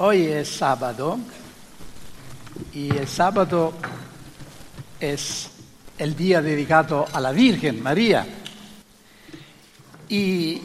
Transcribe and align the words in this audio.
Hoy 0.00 0.26
es 0.26 0.48
sábado 0.50 1.18
y 2.72 2.88
el 2.96 3.08
sábado 3.08 3.72
es 5.00 5.50
el 5.98 6.14
día 6.14 6.40
dedicado 6.40 7.04
a 7.12 7.20
la 7.20 7.32
Virgen 7.32 7.82
María. 7.82 8.24
Y 10.08 10.62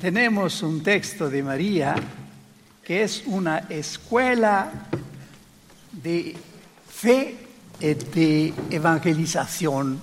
tenemos 0.00 0.64
un 0.64 0.82
texto 0.82 1.30
de 1.30 1.44
María 1.44 1.94
que 2.82 3.04
es 3.04 3.22
una 3.26 3.58
escuela 3.68 4.72
de 5.92 6.36
fe 6.92 7.36
y 7.78 7.94
de 7.94 8.52
evangelización 8.68 10.00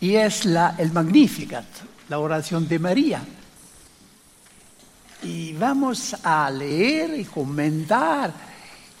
y 0.00 0.14
es 0.14 0.44
la, 0.44 0.76
el 0.78 0.92
Magnificat, 0.92 1.66
la 2.08 2.20
oración 2.20 2.68
de 2.68 2.78
María. 2.78 3.20
Y 5.22 5.52
vamos 5.52 6.16
a 6.22 6.50
leer 6.50 7.18
y 7.18 7.24
comentar 7.24 8.32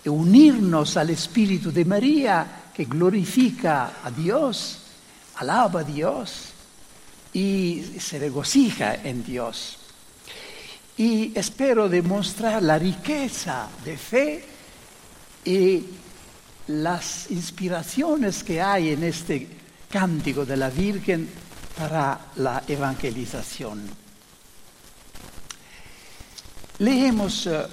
y 0.04 0.08
unirnos 0.08 0.96
al 0.96 1.10
Espíritu 1.10 1.72
de 1.72 1.84
María 1.84 2.70
que 2.74 2.84
glorifica 2.84 4.00
a 4.04 4.10
Dios, 4.10 4.78
alaba 5.36 5.80
a 5.80 5.84
Dios 5.84 6.52
y 7.32 7.82
se 7.98 8.18
regocija 8.18 8.96
en 8.96 9.24
Dios. 9.24 9.78
Y 10.96 11.32
espero 11.34 11.88
demostrar 11.88 12.62
la 12.62 12.78
riqueza 12.78 13.68
de 13.84 13.96
fe 13.96 14.44
y 15.44 15.84
las 16.68 17.30
inspiraciones 17.30 18.44
que 18.44 18.60
hay 18.60 18.90
en 18.90 19.04
este 19.04 19.48
cántico 19.90 20.44
de 20.44 20.56
la 20.56 20.70
Virgen 20.70 21.28
para 21.76 22.20
la 22.36 22.62
evangelización. 22.68 24.09
Leemos 26.80 27.44
uh, 27.44 27.68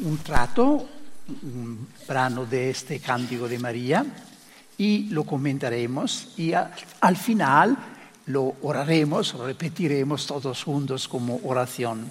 un 0.00 0.16
trato, 0.24 0.88
un 1.42 1.86
brano 2.08 2.46
de 2.46 2.70
este 2.70 2.98
cántico 2.98 3.46
de 3.46 3.58
María 3.58 4.06
y 4.78 5.10
lo 5.10 5.24
comentaremos 5.24 6.32
y 6.38 6.54
al 6.54 7.16
final 7.18 7.76
lo 8.24 8.56
oraremos, 8.62 9.34
lo 9.34 9.44
repetiremos 9.44 10.26
todos 10.26 10.64
juntos 10.64 11.06
como 11.06 11.40
oración. 11.44 12.10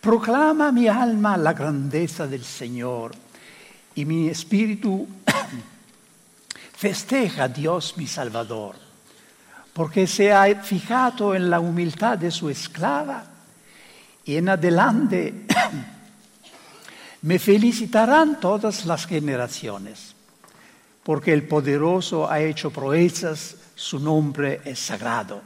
Proclama 0.00 0.72
mi 0.72 0.88
alma 0.88 1.36
la 1.36 1.52
grandeza 1.52 2.26
del 2.26 2.42
Señor 2.42 3.12
y 3.96 4.06
mi 4.06 4.28
espíritu 4.28 5.06
festeja 6.72 7.44
a 7.44 7.48
Dios 7.48 7.98
mi 7.98 8.06
Salvador 8.06 8.87
porque 9.78 10.08
se 10.08 10.32
ha 10.32 10.52
fijado 10.60 11.36
en 11.36 11.48
la 11.48 11.60
humildad 11.60 12.18
de 12.18 12.32
su 12.32 12.50
esclava 12.50 13.24
y 14.24 14.34
en 14.34 14.48
adelante 14.48 15.46
me 17.22 17.38
felicitarán 17.38 18.40
todas 18.40 18.86
las 18.86 19.06
generaciones, 19.06 20.16
porque 21.04 21.32
el 21.32 21.44
poderoso 21.44 22.28
ha 22.28 22.40
hecho 22.40 22.72
proezas, 22.72 23.54
su 23.76 24.00
nombre 24.00 24.62
es 24.64 24.80
sagrado. 24.80 25.42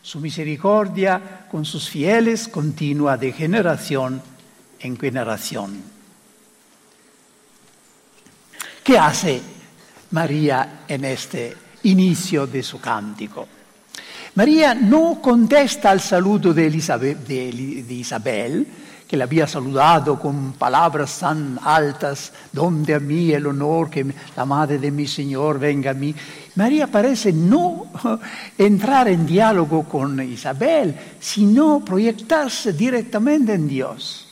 Su 0.00 0.20
misericordia 0.20 1.48
con 1.50 1.64
sus 1.64 1.90
fieles 1.90 2.46
continúa 2.46 3.16
de 3.16 3.32
generación 3.32 4.22
en 4.78 4.96
generación. 4.96 5.82
¿Qué 8.84 8.96
hace 8.96 9.42
María 10.12 10.84
en 10.86 11.04
este 11.04 11.56
inicio 11.82 12.46
de 12.46 12.62
su 12.62 12.80
cántico? 12.80 13.55
María 14.36 14.74
no 14.74 15.18
contesta 15.22 15.90
al 15.90 16.00
saludo 16.00 16.52
de, 16.52 16.66
Isabel, 16.68 18.66
que 19.08 19.16
le 19.16 19.22
había 19.22 19.46
saludado 19.46 20.20
con 20.20 20.52
palabras 20.52 21.20
tan 21.20 21.58
altas, 21.64 22.34
donde 22.52 22.94
a 22.94 23.00
mí 23.00 23.32
el 23.32 23.46
honor 23.46 23.88
que 23.88 24.04
la 24.36 24.44
madre 24.44 24.78
de 24.78 24.90
mi 24.90 25.06
Señor 25.06 25.58
venga 25.58 25.92
a 25.92 25.94
mí. 25.94 26.14
María 26.54 26.86
parece 26.86 27.32
no 27.32 27.86
entrar 28.58 29.08
en 29.08 29.24
diálogo 29.24 29.84
con 29.84 30.20
Isabel, 30.22 30.94
sino 31.18 31.82
proyectarse 31.82 32.74
directamente 32.74 33.54
en 33.54 33.66
Dios. 33.66 34.28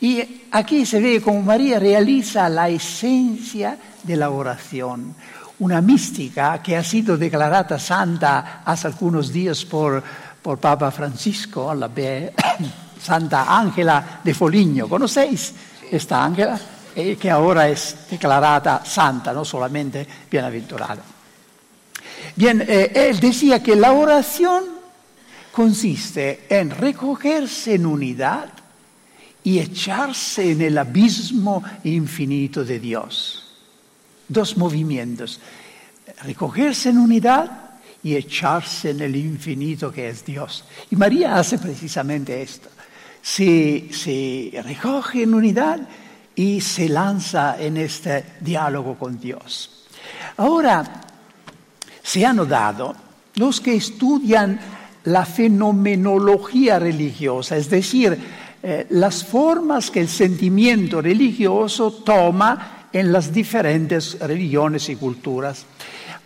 Y 0.00 0.48
aquí 0.50 0.84
se 0.84 1.00
ve 1.00 1.22
cómo 1.22 1.42
María 1.42 1.78
realiza 1.78 2.48
la 2.48 2.68
esencia 2.68 3.78
de 4.02 4.16
la 4.16 4.30
oración, 4.30 5.14
una 5.58 5.80
mística 5.80 6.62
que 6.62 6.76
ha 6.76 6.84
sido 6.84 7.16
declarada 7.16 7.78
santa 7.78 8.62
hace 8.64 8.88
algunos 8.88 9.32
días 9.32 9.64
por, 9.64 10.02
por 10.42 10.58
Papa 10.58 10.90
Francisco, 10.90 11.74
la 11.74 11.90
Santa 13.00 13.56
Ángela 13.58 14.20
de 14.22 14.34
Foligno. 14.34 14.88
¿Conocéis 14.88 15.54
esta 15.90 16.24
Ángela? 16.24 16.58
Eh, 16.94 17.16
que 17.16 17.30
ahora 17.30 17.68
es 17.68 18.06
declarada 18.10 18.84
santa, 18.84 19.32
no 19.32 19.44
solamente 19.44 20.06
bienaventurada. 20.30 21.02
Bien, 22.34 22.62
eh, 22.66 22.92
él 22.94 23.20
decía 23.20 23.62
que 23.62 23.76
la 23.76 23.92
oración 23.92 24.64
consiste 25.52 26.46
en 26.48 26.70
recogerse 26.70 27.74
en 27.74 27.86
unidad 27.86 28.48
y 29.44 29.58
echarse 29.58 30.52
en 30.52 30.62
el 30.62 30.78
abismo 30.78 31.62
infinito 31.84 32.64
de 32.64 32.80
Dios 32.80 33.45
dos 34.28 34.56
movimientos, 34.56 35.40
recogerse 36.22 36.90
en 36.90 36.98
unidad 36.98 37.50
y 38.02 38.14
echarse 38.14 38.90
en 38.90 39.00
el 39.00 39.16
infinito 39.16 39.90
que 39.90 40.08
es 40.08 40.24
Dios. 40.24 40.64
Y 40.90 40.96
María 40.96 41.36
hace 41.36 41.58
precisamente 41.58 42.42
esto. 42.42 42.68
Se, 43.20 43.88
se 43.92 44.62
recoge 44.64 45.24
en 45.24 45.34
unidad 45.34 45.80
y 46.34 46.60
se 46.60 46.88
lanza 46.88 47.60
en 47.60 47.76
este 47.78 48.24
diálogo 48.40 48.96
con 48.96 49.18
Dios. 49.18 49.86
Ahora, 50.36 51.02
se 52.02 52.24
han 52.24 52.36
notado 52.36 52.94
los 53.34 53.60
que 53.60 53.74
estudian 53.74 54.60
la 55.04 55.24
fenomenología 55.24 56.78
religiosa, 56.78 57.56
es 57.56 57.70
decir, 57.70 58.16
eh, 58.62 58.86
las 58.90 59.24
formas 59.24 59.90
que 59.90 60.00
el 60.00 60.08
sentimiento 60.08 61.00
religioso 61.00 61.92
toma 61.92 62.75
en 62.98 63.12
las 63.12 63.30
diferentes 63.30 64.18
religiones 64.20 64.88
y 64.88 64.96
culturas. 64.96 65.66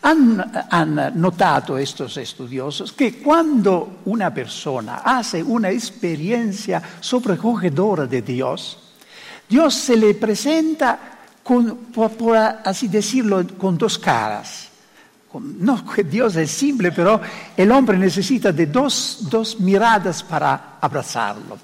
Han, 0.03 0.69
han, 0.70 1.20
notado 1.20 1.76
estos 1.76 2.16
estudiosos 2.16 2.92
que 2.92 3.19
cuando 3.19 3.98
una 4.06 4.32
persona 4.32 5.03
hace 5.04 5.42
una 5.42 5.70
experiencia 5.70 6.81
sobrecogedora 7.00 8.06
de 8.06 8.22
Dios, 8.22 8.78
Dios 9.48 9.75
se 9.75 9.97
le 9.97 10.14
presenta, 10.14 10.98
con, 11.42 11.76
por, 11.92 12.36
así 12.36 12.87
decirlo, 12.87 13.44
con 13.58 13.76
dos 13.76 13.98
caras. 13.98 14.69
No 15.34 15.84
Dios 16.08 16.37
es 16.37 16.50
simple, 16.52 16.92
pero 16.92 17.20
el 17.56 17.70
hombre 17.72 17.98
necesita 17.98 18.52
de 18.52 18.66
dos, 18.66 19.26
dos 19.28 19.58
miradas 19.58 20.22
para 20.22 20.78
abrazarlo. 20.81 21.58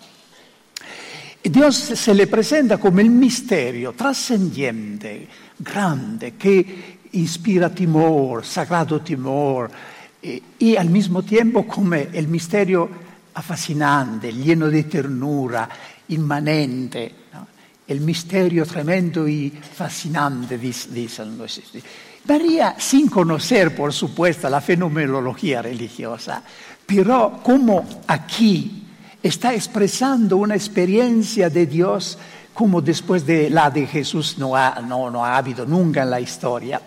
Dios 1.49 1.77
se 1.77 2.15
le 2.15 2.27
presenta 2.27 2.79
como 2.79 3.01
el 3.01 3.11
misterio 3.11 3.93
trascendiente, 3.93 5.29
grande, 5.59 6.33
que 6.33 6.99
inspira 7.13 7.71
timor, 7.71 8.45
sagrado 8.45 9.01
timor, 9.01 9.71
eh, 10.23 10.43
y 10.59 10.77
al 10.77 10.91
mismo 10.91 11.23
tiempo 11.23 11.67
como 11.67 11.95
el 11.95 12.29
misterio 12.29 12.89
fascinante, 13.33 14.33
lleno 14.33 14.69
de 14.69 14.85
ternura, 14.85 15.69
inmanente, 16.09 17.15
¿no? 17.33 17.47
el 17.87 18.01
misterio 18.01 18.65
tremendo 18.65 19.29
y 19.29 19.51
fascinante, 19.51 20.59
dicen 20.59 21.39
los 21.39 21.61
María, 22.27 22.75
sin 22.79 23.09
conocer, 23.09 23.75
por 23.75 23.93
supuesto, 23.93 24.51
la 24.51 24.61
fenomenología 24.61 25.63
religiosa, 25.63 26.43
pero 26.85 27.41
como 27.43 28.03
aquí 28.09 28.86
está 29.27 29.55
expresando 29.55 30.37
una 30.37 30.55
experiencia 30.55 31.51
de 31.51 31.67
Dios 31.67 32.19
como 32.55 32.81
después 32.81 33.27
de 33.27 33.51
la 33.51 33.71
de 33.71 33.87
Jesús 33.87 34.39
no 34.39 34.57
ha, 34.57 34.81
no, 34.81 35.11
no 35.11 35.25
ha 35.25 35.37
habido 35.37 35.67
nunca 35.67 36.03
en 36.03 36.11
la 36.11 36.21
historia. 36.21 36.81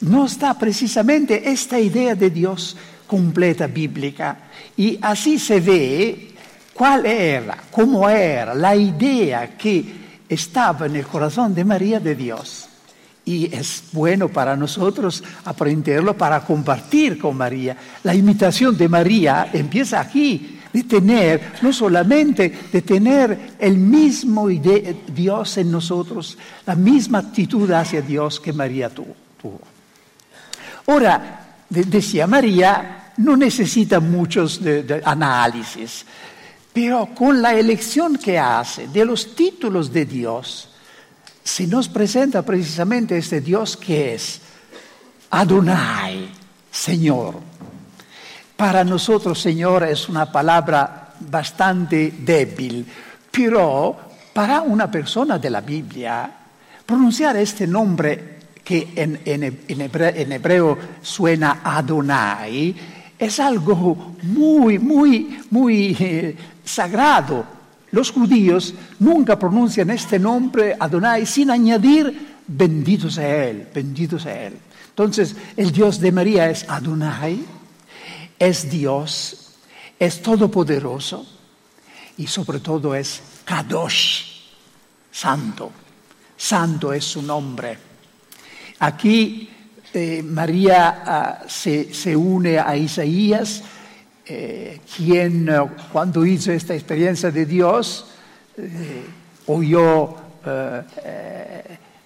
No 0.00 0.26
está 0.26 0.58
precisamente 0.58 1.50
esta 1.50 1.78
idea 1.78 2.14
de 2.14 2.30
Dios 2.30 2.76
completa 3.06 3.66
bíblica. 3.66 4.38
Y 4.76 4.98
así 5.02 5.38
se 5.38 5.60
ve 5.60 6.34
cuál 6.72 7.04
era, 7.04 7.58
cómo 7.70 8.08
era 8.08 8.54
la 8.54 8.74
idea 8.74 9.56
que 9.56 9.84
estaba 10.26 10.86
en 10.86 10.96
el 10.96 11.06
corazón 11.06 11.54
de 11.54 11.64
María 11.64 12.00
de 12.00 12.14
Dios. 12.14 12.68
Y 13.26 13.54
es 13.54 13.84
bueno 13.92 14.28
para 14.28 14.56
nosotros 14.56 15.22
aprenderlo 15.44 16.16
para 16.16 16.40
compartir 16.40 17.18
con 17.18 17.36
María. 17.36 17.76
La 18.02 18.14
imitación 18.14 18.76
de 18.76 18.88
María 18.88 19.50
empieza 19.52 20.00
aquí, 20.00 20.58
de 20.72 20.84
tener, 20.84 21.52
no 21.60 21.72
solamente 21.72 22.52
de 22.72 22.82
tener 22.82 23.54
el 23.58 23.76
mismo 23.76 24.48
Dios 24.48 25.58
en 25.58 25.70
nosotros, 25.70 26.38
la 26.66 26.74
misma 26.74 27.18
actitud 27.18 27.70
hacia 27.70 28.00
Dios 28.00 28.40
que 28.40 28.52
María 28.52 28.88
tuvo. 28.88 29.14
Ahora, 30.86 31.56
decía 31.68 32.26
María, 32.26 33.12
no 33.18 33.36
necesita 33.36 34.00
muchos 34.00 34.62
de, 34.62 34.82
de 34.82 35.02
análisis. 35.04 36.04
Pero 36.72 37.10
con 37.14 37.42
la 37.42 37.54
elección 37.54 38.16
que 38.16 38.38
hace 38.38 38.88
de 38.88 39.04
los 39.04 39.36
títulos 39.36 39.92
de 39.92 40.06
Dios, 40.06 40.68
se 41.44 41.66
nos 41.66 41.88
presenta 41.88 42.42
precisamente 42.42 43.18
este 43.18 43.40
Dios 43.40 43.76
que 43.76 44.14
es 44.14 44.40
Adonai, 45.30 46.28
Señor. 46.70 47.51
Para 48.62 48.84
nosotros, 48.84 49.40
Señor, 49.40 49.82
es 49.82 50.08
una 50.08 50.30
palabra 50.30 51.14
bastante 51.18 52.14
débil, 52.20 52.86
pero 53.28 53.96
para 54.32 54.60
una 54.60 54.88
persona 54.88 55.36
de 55.36 55.50
la 55.50 55.60
Biblia, 55.60 56.30
pronunciar 56.86 57.36
este 57.38 57.66
nombre 57.66 58.38
que 58.62 58.92
en, 58.94 59.18
hebreo, 60.32 60.78
suena 61.02 61.60
Adonai, 61.64 62.72
es 63.18 63.40
algo 63.40 64.14
muy, 64.22 64.78
muy, 64.78 65.40
muy 65.50 65.96
eh, 65.98 66.36
sagrado. 66.64 67.44
Los 67.90 68.12
judíos 68.12 68.74
nunca 69.00 69.36
pronuncian 69.36 69.90
este 69.90 70.20
nombre 70.20 70.76
Adonai 70.78 71.26
sin 71.26 71.50
añadir 71.50 72.36
bendito 72.46 73.10
sea 73.10 73.44
Él, 73.44 73.66
bendito 73.74 74.20
sea 74.20 74.46
Él. 74.46 74.54
Entonces, 74.90 75.34
el 75.56 75.72
Dios 75.72 75.98
de 75.98 76.12
María 76.12 76.48
es 76.48 76.64
Adonai, 76.68 77.44
es 78.42 78.68
Dios, 78.68 79.54
es 79.96 80.20
todopoderoso 80.20 81.24
y 82.16 82.26
sobre 82.26 82.58
todo 82.58 82.92
es 82.92 83.22
Kadosh, 83.44 84.24
santo. 85.12 85.70
Santo 86.36 86.92
es 86.92 87.04
su 87.04 87.22
nombre. 87.22 87.78
Aquí 88.80 89.48
eh, 89.94 90.24
María 90.24 91.04
ah, 91.06 91.42
se, 91.46 92.16
une 92.16 92.58
a 92.58 92.76
Isaías, 92.76 93.62
eh, 94.26 94.80
quien 94.96 95.48
eh, 95.48 95.60
cuando 95.92 96.26
hizo 96.26 96.50
esta 96.50 96.74
experiencia 96.74 97.30
de 97.30 97.46
Dios 97.46 98.06
oyó 99.46 100.16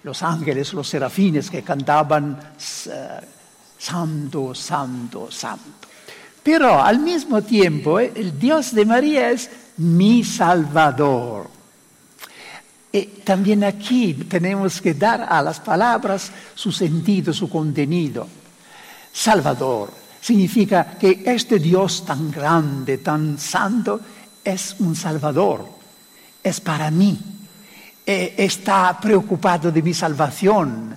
los 0.03 0.21
ángeles, 0.21 0.71
los 0.73 0.87
serafines 0.87 1.49
que 1.49 1.63
cantaban 1.63 2.39
Santo, 3.79 4.53
Santo, 4.53 5.31
Santo. 5.31 5.86
Pero 6.47 6.81
al 6.81 6.99
mismo 6.99 7.41
tiempo 7.41 7.99
el 7.99 8.39
Dios 8.39 8.73
de 8.73 8.85
María 8.85 9.31
es 9.31 9.49
mi 9.75 10.23
Salvador. 10.23 11.49
Y 12.89 13.01
también 13.25 13.65
aquí 13.65 14.13
tenemos 14.13 14.79
que 14.79 14.93
dar 14.93 15.27
a 15.27 15.41
las 15.41 15.59
palabras 15.59 16.31
su 16.55 16.71
sentido, 16.71 17.33
su 17.33 17.49
contenido. 17.49 18.25
Salvador 19.11 19.91
significa 20.21 20.97
que 20.97 21.21
este 21.25 21.59
Dios 21.59 22.05
tan 22.05 22.31
grande, 22.31 22.99
tan 22.99 23.37
santo, 23.37 23.99
es 24.41 24.77
un 24.79 24.95
Salvador, 24.95 25.67
es 26.41 26.61
para 26.61 26.89
mí 26.89 27.19
eh, 28.05 28.35
está 28.37 28.97
preocupado 29.01 29.69
de 29.69 29.81
mi 29.81 29.93
salvación 29.93 30.95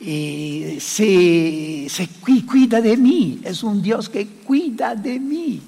y 0.00 0.78
se, 0.80 1.86
se 1.88 2.08
cuida 2.46 2.80
de 2.80 2.96
mí, 2.96 3.40
es 3.44 3.62
un 3.62 3.82
Dios 3.82 4.08
que 4.08 4.26
cuida 4.26 4.94
de 4.94 5.18
mí. 5.18 5.60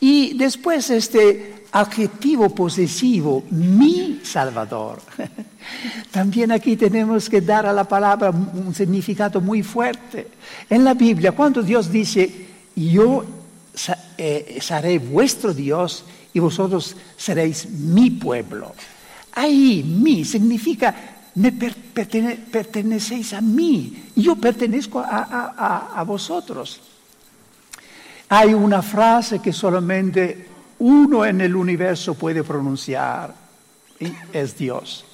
Y 0.00 0.36
después 0.36 0.90
este 0.90 1.66
adjetivo 1.72 2.50
posesivo, 2.54 3.44
mi 3.50 4.20
Salvador. 4.22 5.00
También 6.10 6.52
aquí 6.52 6.76
tenemos 6.76 7.28
que 7.28 7.40
dar 7.40 7.66
a 7.66 7.72
la 7.72 7.84
palabra 7.84 8.30
un 8.30 8.74
significado 8.74 9.40
muy 9.40 9.62
fuerte. 9.62 10.28
En 10.68 10.84
la 10.84 10.94
Biblia, 10.94 11.32
cuando 11.32 11.62
Dios 11.62 11.90
dice, 11.90 12.46
yo 12.76 13.24
eh, 14.18 14.58
seré 14.60 14.98
vuestro 14.98 15.52
Dios 15.52 16.04
y 16.32 16.38
vosotros 16.38 16.96
seréis 17.16 17.68
mi 17.70 18.10
pueblo. 18.10 18.74
Ahí, 19.32 19.82
mí, 19.82 20.24
significa, 20.24 21.13
me 21.36 21.50
pertenecéis 21.52 23.32
a 23.32 23.40
mí, 23.40 24.10
yo 24.14 24.36
pertenezco 24.36 25.00
a, 25.04 26.02
vosotros. 26.06 26.80
Hay 28.28 28.54
una 28.54 28.82
frase 28.82 29.40
que 29.40 29.52
solamente 29.52 30.48
uno 30.78 31.24
en 31.24 31.40
el 31.40 31.56
universo 31.56 32.14
puede 32.14 32.44
pronunciar, 32.44 33.34
y 33.98 34.12
es 34.32 34.56
Dios. 34.56 35.04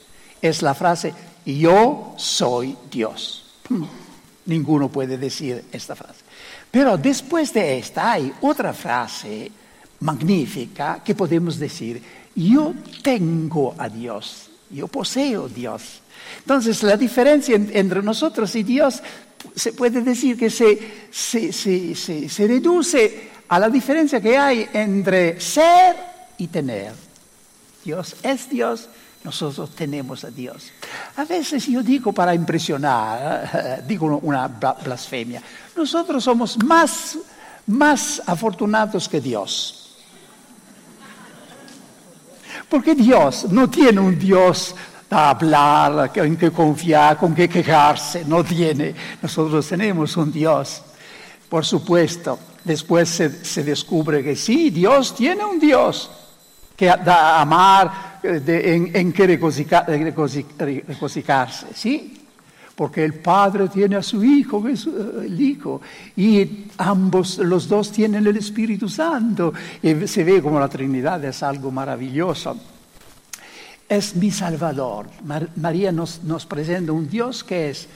Es 0.42 0.62
la 0.62 0.74
frase, 0.74 1.14
yo 1.44 2.14
soy 2.16 2.76
Dios. 2.90 3.60
Hmm, 3.68 3.84
ninguno 4.46 4.88
puede 4.88 5.16
decir 5.16 5.64
esta 5.72 5.94
frase. 5.96 6.20
Pero 6.70 6.96
después 6.96 7.52
de 7.52 7.78
esta 7.78 8.12
hay 8.12 8.32
otra 8.42 8.72
frase 8.72 9.50
magnífica 10.00 11.02
que 11.04 11.14
podemos 11.14 11.58
decir, 11.58 12.02
yo 12.34 12.74
tengo 13.02 13.74
a 13.76 13.88
Dios, 13.88 14.49
yo 14.70 14.88
poseo 14.88 15.48
Dios. 15.48 16.00
Entonces 16.38 16.82
la 16.82 16.96
diferencia 16.96 17.56
entre 17.56 18.02
nosotros 18.02 18.54
y 18.54 18.62
Dios 18.62 19.02
se 19.54 19.72
puede 19.72 20.02
decir 20.02 20.36
que 20.36 20.50
se, 20.50 21.10
se, 21.10 22.46
reduce 22.46 23.30
a 23.48 23.58
la 23.58 23.68
diferencia 23.68 24.20
que 24.20 24.36
hay 24.36 24.68
entre 24.72 25.40
ser 25.40 25.96
y 26.38 26.46
tener. 26.48 26.92
Dios 27.84 28.16
es 28.22 28.48
Dios, 28.50 28.88
nosotros 29.24 29.70
tenemos 29.74 30.24
a 30.24 30.30
Dios. 30.30 30.70
A 31.16 31.24
veces 31.24 31.66
yo 31.66 31.82
digo 31.82 32.12
para 32.12 32.34
impresionar, 32.34 33.82
digo 33.88 34.18
una 34.22 34.46
blasfemia, 34.48 35.42
nosotros 35.74 36.22
somos 36.22 36.62
más, 36.62 37.18
más 37.66 38.22
afortunados 38.26 39.08
que 39.08 39.20
Dios. 39.20 39.79
Porque 42.70 42.94
Dios 42.94 43.46
no 43.50 43.68
tiene 43.68 44.00
un 44.00 44.18
Dios 44.18 44.74
a 45.10 45.28
hablar, 45.30 46.12
en 46.14 46.36
que 46.36 46.52
confiar, 46.52 47.16
con 47.16 47.34
que 47.34 47.48
quejarse, 47.48 48.24
no 48.24 48.44
tiene. 48.44 48.94
Nosotros 49.20 49.66
tenemos 49.68 50.16
un 50.16 50.30
Dios. 50.30 50.80
Por 51.48 51.66
supuesto, 51.66 52.38
después 52.62 53.08
se, 53.08 53.64
descubre 53.64 54.22
que 54.22 54.36
sí, 54.36 54.70
Dios 54.70 55.16
tiene 55.16 55.44
un 55.44 55.58
Dios 55.58 56.12
que 56.76 56.86
da 56.86 57.40
amar, 57.40 58.20
en, 58.22 58.94
en, 58.94 59.12
que 59.12 59.26
regocijarse, 59.26 61.66
¿sí? 61.74 62.19
Porque 62.74 63.04
el 63.04 63.14
Padre 63.14 63.68
tiene 63.68 63.96
a 63.96 64.02
su 64.02 64.24
Hijo, 64.24 64.66
eh, 64.68 64.74
el 65.26 65.40
Hijo, 65.40 65.80
y 66.16 66.66
ambos, 66.78 67.38
los 67.38 67.68
dos 67.68 67.92
tienen 67.92 68.26
el 68.26 68.36
Espíritu 68.36 68.88
Santo, 68.88 69.52
y 69.82 70.06
se 70.06 70.24
ve 70.24 70.40
como 70.40 70.58
la 70.58 70.68
Trinidad 70.68 71.24
es 71.24 71.42
algo 71.42 71.70
maravilloso. 71.70 72.56
Es 73.88 74.14
mi 74.16 74.30
Salvador. 74.30 75.10
María 75.56 75.92
nos, 75.92 76.20
presenta 76.46 76.92
un 76.92 77.08
Dios 77.08 77.42
que 77.42 77.70
es 77.70 77.88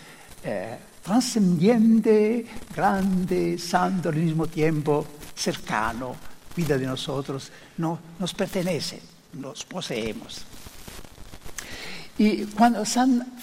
eh, 0.42 0.76
trascendiente, 1.02 2.46
grande, 2.74 3.58
santo 3.58 4.08
al 4.08 4.16
mismo 4.16 4.46
tiempo, 4.48 5.06
cercano, 5.34 6.16
cuida 6.54 6.78
de 6.78 6.86
nosotros, 6.86 7.50
no, 7.78 7.98
nos 8.18 8.34
pertenece, 8.34 9.00
nos 9.34 9.64
poseemos. 9.64 10.53
Y 12.16 12.44
cuando 12.44 12.84
San, 12.84 13.34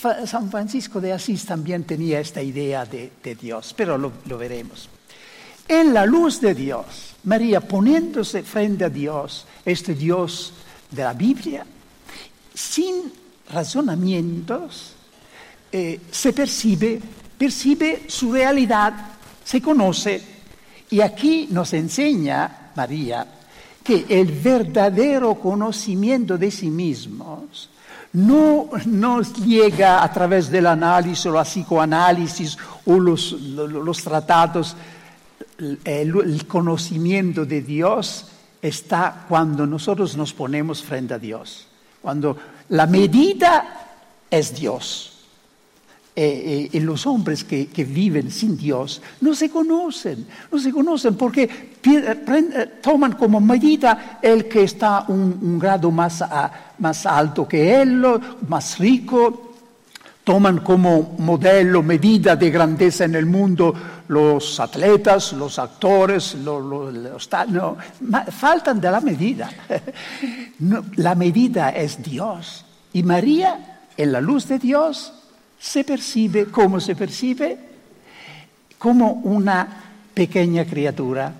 Francisco 0.49 1.01
de 1.01 1.11
Asís 1.11 1.45
también 1.45 1.83
tenía 1.83 2.19
esta 2.19 2.41
idea 2.41 2.85
de, 2.85 3.11
Dios, 3.39 3.73
pero 3.75 3.97
lo, 3.97 4.11
veremos. 4.37 4.87
En 5.67 5.93
la 5.93 6.05
luz 6.05 6.39
de 6.39 6.53
Dios, 6.53 7.15
María 7.25 7.59
poniéndose 7.61 8.43
frente 8.43 8.85
a 8.85 8.89
Dios, 8.89 9.45
este 9.65 9.93
Dios 9.93 10.53
de 10.89 11.03
la 11.03 11.13
Biblia, 11.13 11.65
sin 12.53 13.11
razonamientos, 13.49 14.93
eh, 15.71 15.99
se 16.09 16.31
percibe, 16.31 16.99
percibe 17.37 18.03
su 18.07 18.31
realidad, 18.31 18.93
se 19.43 19.61
conoce. 19.61 20.21
Y 20.89 21.01
aquí 21.01 21.47
nos 21.51 21.73
enseña 21.73 22.71
María 22.75 23.27
que 23.83 24.05
el 24.07 24.27
verdadero 24.31 25.35
conocimiento 25.35 26.37
de 26.37 26.51
sí 26.51 26.69
mismos 26.69 27.69
no 28.13 28.69
nos 28.85 29.33
llega 29.33 30.03
a 30.03 30.11
través 30.11 30.49
del 30.49 30.67
análisis 30.67 31.25
o 31.27 31.31
la 31.31 31.43
psicoanálisis 31.43 32.57
o 32.85 32.99
los, 32.99 34.03
tratados. 34.03 34.75
El, 35.83 36.45
conocimiento 36.47 37.45
de 37.45 37.61
Dios 37.61 38.27
está 38.61 39.25
cuando 39.29 39.65
nosotros 39.65 40.17
nos 40.17 40.33
ponemos 40.33 40.83
frente 40.83 41.13
a 41.13 41.19
Dios, 41.19 41.67
cuando 42.01 42.37
la 42.69 42.87
medida 42.87 43.87
es 44.29 44.55
Dios. 44.55 45.10
Eh, 46.13 46.69
eh, 46.73 46.79
los 46.81 47.07
hombres 47.07 47.45
que, 47.45 47.85
viven 47.87 48.31
sin 48.31 48.57
Dios 48.57 49.01
no 49.21 49.33
se 49.33 49.49
conocen, 49.49 50.27
no 50.51 50.59
se 50.59 50.69
conocen 50.69 51.15
porque 51.15 51.43
eh, 51.81 52.71
toman 52.81 53.13
como 53.13 53.39
medida 53.39 54.19
el 54.21 54.45
que 54.49 54.63
está 54.63 55.05
un, 55.07 55.57
grado 55.57 55.89
más, 55.89 56.21
más 56.79 57.05
alto 57.05 57.47
que 57.47 57.81
él, 57.81 58.05
más 58.45 58.77
rico, 58.77 59.53
toman 60.25 60.57
como 60.57 61.15
modelo, 61.19 61.81
medida 61.81 62.35
de 62.35 62.51
grandeza 62.51 63.05
en 63.05 63.15
el 63.15 63.25
mundo 63.25 63.73
los 64.09 64.59
atletas, 64.59 65.31
los 65.31 65.57
actores, 65.59 66.35
los, 66.35 66.93
los, 66.93 67.29
no, 67.47 67.77
faltan 68.29 68.81
de 68.81 68.91
la 68.91 68.99
medida. 68.99 69.49
la 70.97 71.15
medida 71.15 71.69
es 71.69 72.03
Dios. 72.03 72.65
Y 72.91 73.01
María, 73.01 73.79
en 73.95 74.11
la 74.11 74.19
luz 74.19 74.49
de 74.49 74.59
Dios, 74.59 75.13
se 75.61 75.83
percibe 75.83 76.47
como 76.47 76.79
se 76.79 76.95
percibe, 76.95 77.55
como 78.79 79.11
una 79.11 79.67
pequeña 80.11 80.65
criatura. 80.65 81.31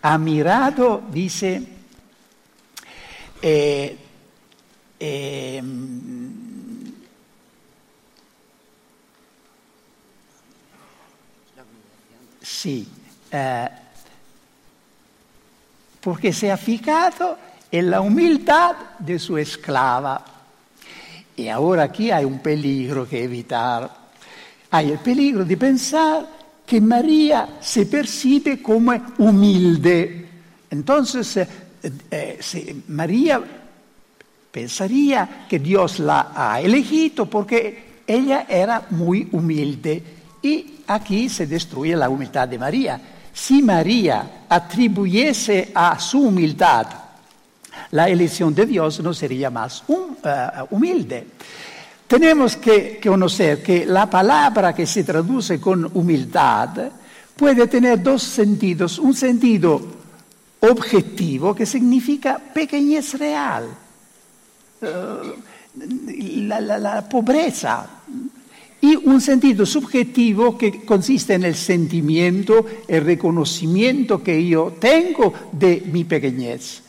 Ha 0.00 0.16
mirado, 0.16 1.02
dice, 1.12 1.62
eh, 3.42 3.98
eh, 4.98 5.62
sí, 12.40 12.88
eh, 13.30 13.68
porque 16.00 16.32
se 16.32 16.50
ha 16.50 16.56
fijado 16.56 17.36
en 17.70 17.90
la 17.90 18.00
humildad 18.00 18.74
de 19.00 19.18
su 19.18 19.36
esclava. 19.36 20.35
Y 21.36 21.48
ahora 21.48 21.84
aquí 21.84 22.10
hay 22.10 22.24
un 22.24 22.38
peligro 22.38 23.06
que 23.06 23.22
evitar. 23.22 23.90
Hay 24.70 24.90
el 24.90 24.98
peligro 24.98 25.44
de 25.44 25.56
pensar 25.56 26.26
que 26.64 26.80
María 26.80 27.58
se 27.60 27.86
percibe 27.86 28.62
como 28.62 28.92
humilde. 29.18 30.28
Entonces, 30.70 31.36
eh, 31.36 31.48
eh, 32.10 32.76
María 32.88 33.42
pensaría 34.50 35.46
que 35.48 35.58
Dios 35.58 36.00
la 36.00 36.32
ha 36.34 36.60
elegido 36.60 37.26
porque 37.26 38.00
ella 38.06 38.46
era 38.48 38.86
muy 38.90 39.28
humilde. 39.32 40.02
Y 40.42 40.76
aquí 40.86 41.28
se 41.28 41.46
destruye 41.46 41.94
la 41.94 42.08
humildad 42.08 42.48
de 42.48 42.58
María. 42.58 43.00
Si 43.32 43.62
María 43.62 44.46
atribuyese 44.48 45.70
a 45.74 45.98
su 46.00 46.22
humildad 46.22 47.05
la 47.90 48.08
elección 48.08 48.54
de 48.54 48.66
Dios, 48.66 49.00
no 49.00 49.14
sería 49.14 49.50
más 49.50 49.84
eh, 49.88 50.46
humilde. 50.70 51.26
Tenemos 52.06 52.56
que, 52.56 53.00
conocer 53.02 53.62
que 53.62 53.84
la 53.84 54.08
palabra 54.08 54.74
que 54.74 54.86
se 54.86 55.02
traduce 55.02 55.60
con 55.60 55.90
humildad 55.94 56.90
puede 57.34 57.66
tener 57.66 58.02
dos 58.02 58.22
sentidos. 58.22 58.98
Un 58.98 59.14
sentido 59.14 59.82
objetivo 60.60 61.54
que 61.54 61.66
significa 61.66 62.38
pequeñez 62.38 63.18
real, 63.18 63.66
eh, 64.82 65.34
la, 66.46 66.60
la 66.60 67.08
pobreza, 67.08 67.88
y 68.80 68.94
un 68.94 69.20
sentido 69.20 69.66
subjetivo 69.66 70.56
que 70.56 70.84
consiste 70.84 71.34
en 71.34 71.44
el 71.44 71.56
sentimiento, 71.56 72.64
el 72.86 73.04
reconocimiento 73.04 74.22
que 74.22 74.46
yo 74.46 74.76
tengo 74.78 75.32
de 75.50 75.82
mi 75.90 76.04
pequeñez. 76.04 76.82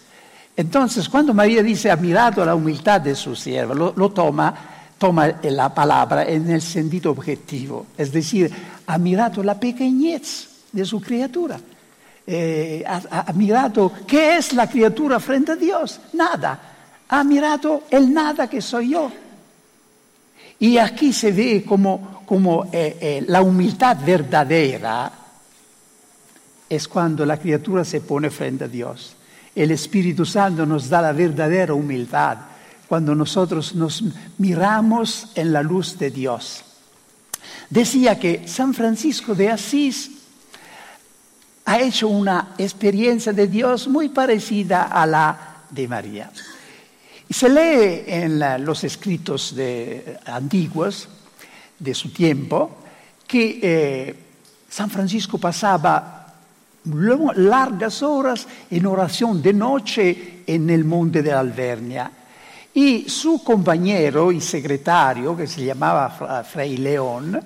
Entonces, 0.58 1.08
cuando 1.08 1.36
María 1.36 1.62
dice 1.62 1.92
ha 1.92 1.96
mirado 1.96 2.44
la 2.44 2.56
humildad 2.56 3.00
de 3.00 3.14
su 3.14 3.36
sierva, 3.36 3.76
lo, 3.76 4.10
toma, 4.10 4.56
toma 4.98 5.28
la 5.44 5.72
palabra 5.72 6.28
en 6.28 6.50
el 6.50 6.64
sentido 6.64 7.12
objetivo, 7.12 7.86
es 7.96 8.12
decir, 8.12 8.52
ha 8.88 8.98
mirado 8.98 9.44
la 9.44 9.60
pequeñez 9.60 10.50
de 10.72 10.84
su 10.84 11.00
criatura. 11.00 11.60
Eh, 12.26 12.84
ha, 12.88 13.32
mirado 13.34 13.94
qué 14.08 14.38
es 14.38 14.52
la 14.54 14.68
criatura 14.68 15.20
frente 15.20 15.52
a 15.52 15.56
Dios, 15.56 16.02
nada. 16.14 16.60
Ha 17.08 17.24
mirado 17.24 17.84
el 17.92 18.12
nada 18.12 18.50
que 18.50 18.60
soy 18.60 18.90
yo. 18.90 19.12
Y 20.58 20.80
aquí 20.80 21.14
se 21.14 21.32
ve 21.32 21.64
como, 21.66 22.24
como 22.26 22.66
eh, 22.72 22.98
eh, 23.00 23.26
la 23.28 23.44
humildad 23.44 23.98
verdadera 24.04 25.12
es 26.68 26.88
cuando 26.88 27.28
la 27.28 27.38
criatura 27.38 27.86
se 27.86 28.02
pone 28.02 28.32
frente 28.32 28.64
a 28.64 28.68
Dios. 28.68 29.17
El 29.58 29.72
Espíritu 29.72 30.24
Santo 30.24 30.68
nos 30.68 30.88
da 30.88 31.02
la 31.02 31.14
verdadera 31.14 31.74
humildad 31.74 32.38
cuando 32.88 33.16
nosotros 33.16 33.74
nos 33.74 34.04
miramos 34.38 35.30
en 35.34 35.52
la 35.52 35.64
luz 35.64 35.98
de 35.98 36.12
Dios. 36.12 36.64
Decía 37.68 38.20
que 38.20 38.48
San 38.48 38.76
Francisco 38.76 39.34
de 39.34 39.50
Asís 39.50 40.12
ha 41.66 41.80
hecho 41.80 42.08
una 42.08 42.54
experiencia 42.60 43.34
de 43.34 43.48
Dios 43.48 43.88
muy 43.88 44.10
parecida 44.10 44.84
a 44.84 45.08
la 45.08 45.64
de 45.72 45.88
María. 45.88 46.32
Y 47.28 47.34
se 47.34 47.50
lee 47.50 48.04
en 48.06 48.40
los 48.64 48.84
escritos 48.84 49.56
de, 49.56 50.20
antiguos 50.28 51.10
de 51.80 51.96
su 51.96 52.14
tiempo 52.14 52.78
que 53.26 53.60
eh, 53.62 54.16
San 54.70 54.92
Francisco 54.92 55.40
pasaba 55.40 56.27
largas 57.36 58.04
horas 58.04 58.48
en 58.70 58.86
oración 58.86 59.42
de 59.42 59.54
noche 59.54 60.44
en 60.46 60.70
el 60.70 60.86
monte 60.86 61.22
de 61.22 61.32
Alvernia. 61.32 62.12
Y 62.74 63.10
su 63.10 63.44
compañero 63.44 64.32
y 64.32 64.40
secretario, 64.40 65.36
que 65.36 65.48
se 65.48 65.66
llamaba 65.66 66.44
Fray 66.44 66.78
León, 66.78 67.40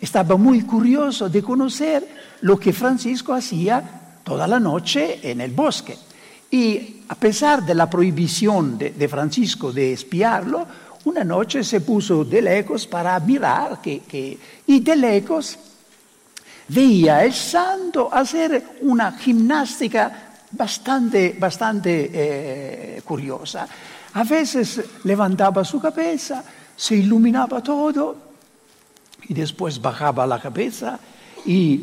estaba 0.00 0.36
muy 0.36 0.62
curioso 0.62 1.28
de 1.28 1.42
conocer 1.42 2.08
lo 2.40 2.58
que 2.58 2.72
Francisco 2.72 3.32
hacía 3.32 4.18
toda 4.24 4.46
la 4.48 4.58
noche 4.58 5.20
en 5.22 5.40
el 5.40 5.52
bosque. 5.52 5.96
Y 6.50 7.02
a 7.08 7.14
pesar 7.14 7.64
de 7.64 7.74
la 7.74 7.88
prohibición 7.88 8.76
de, 8.76 9.08
Francisco 9.08 9.72
de 9.72 9.92
espiarlo, 9.92 10.66
una 11.04 11.24
noche 11.24 11.64
se 11.64 11.80
puso 11.80 12.24
de 12.24 12.42
lejos 12.42 12.86
para 12.86 13.18
mirar 13.20 13.80
que, 13.80 14.38
y 14.66 14.80
de 14.80 14.96
lejos 14.96 15.58
veía 16.72 17.24
el 17.24 17.32
santo 17.32 18.08
hacer 18.12 18.78
una 18.82 19.12
gimnástica 19.12 20.32
bastante, 20.50 21.36
bastante 21.38 22.10
eh, 22.12 23.02
curiosa. 23.04 23.66
A 24.14 24.24
veces 24.24 24.80
levantaba 25.04 25.64
su 25.64 25.80
cabeza, 25.80 26.42
se 26.76 26.96
iluminaba 26.96 27.62
todo 27.62 28.16
y 29.28 29.34
después 29.34 29.80
bajaba 29.80 30.26
la 30.26 30.40
cabeza 30.40 30.98
y 31.44 31.80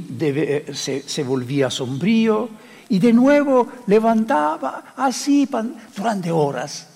se, 0.74 1.04
se 1.08 1.24
volvía 1.24 1.70
sombrío 1.70 2.50
y 2.90 3.00
de 3.00 3.14
nuevo 3.14 3.68
levantaba 3.88 4.94
así 4.98 5.48
durante 5.96 6.32
horas. 6.32 6.88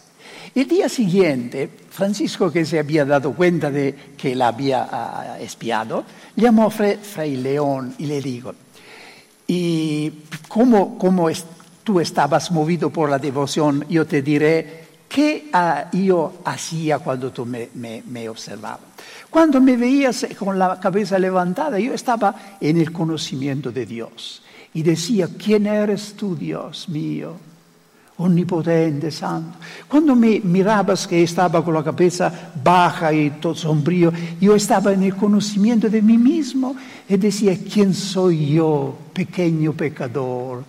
El 0.56 0.68
día 0.68 0.90
siguiente, 0.90 1.70
Francisco, 1.94 2.52
que 2.52 2.66
se 2.66 2.80
había 2.80 3.06
dado 3.06 3.34
cuenta 3.34 3.70
de 3.70 3.94
que 4.18 4.36
la 4.36 4.48
había 4.48 4.90
ah, 4.92 5.38
espiado, 5.40 6.04
llamó 6.36 6.66
a 6.66 6.72
Fray, 6.72 7.38
León 7.38 7.94
y 8.00 8.08
le 8.08 8.20
dijo, 8.20 8.56
y 9.46 10.12
como, 10.48 10.98
tú 11.84 12.00
estabas 12.00 12.50
movido 12.50 12.90
por 12.90 13.12
la 13.12 13.20
devoción, 13.20 13.86
yo 13.90 14.08
te 14.08 14.24
diré 14.24 14.86
qué 15.08 15.50
ah, 15.54 15.92
yo 15.94 16.42
hacía 16.46 16.98
cuando 16.98 17.32
tú 17.32 17.46
me, 17.46 17.70
me 17.76 18.28
observabas. 18.28 18.80
Cuando 19.30 19.62
me 19.62 19.78
veías 19.78 20.26
con 20.40 20.58
la 20.58 20.80
cabeza 20.80 21.20
levantada, 21.20 21.78
yo 21.78 21.94
estaba 21.94 22.58
en 22.60 22.78
el 22.78 22.92
conocimiento 22.92 23.72
de 23.72 23.86
Dios 23.86 24.42
y 24.74 24.82
decía, 24.82 25.30
¿quién 25.38 25.68
eres 25.68 26.16
tú, 26.16 26.36
Dios 26.36 26.90
mío? 26.90 27.53
Omnipotente, 28.24 29.12
santo. 29.12 29.58
Cuando 29.88 30.16
me 30.16 30.40
mirabas 30.40 31.08
que 31.08 31.24
estaba 31.24 31.64
con 31.64 31.74
la 31.74 31.84
cabeza 31.84 32.52
baja 32.64 33.12
y 33.12 33.32
todo 33.32 33.54
sombrío, 33.54 34.14
yo 34.40 34.56
estaba 34.56 34.94
en 34.94 35.04
el 35.04 35.16
conocimiento 35.16 35.90
de 35.90 36.02
mí 36.02 36.18
mismo 36.18 36.76
y 37.10 37.18
decía, 37.18 37.58
¿quién 37.72 37.94
soy 37.94 38.54
yo, 38.54 38.98
pequeño 39.12 39.74
pecador? 39.74 40.64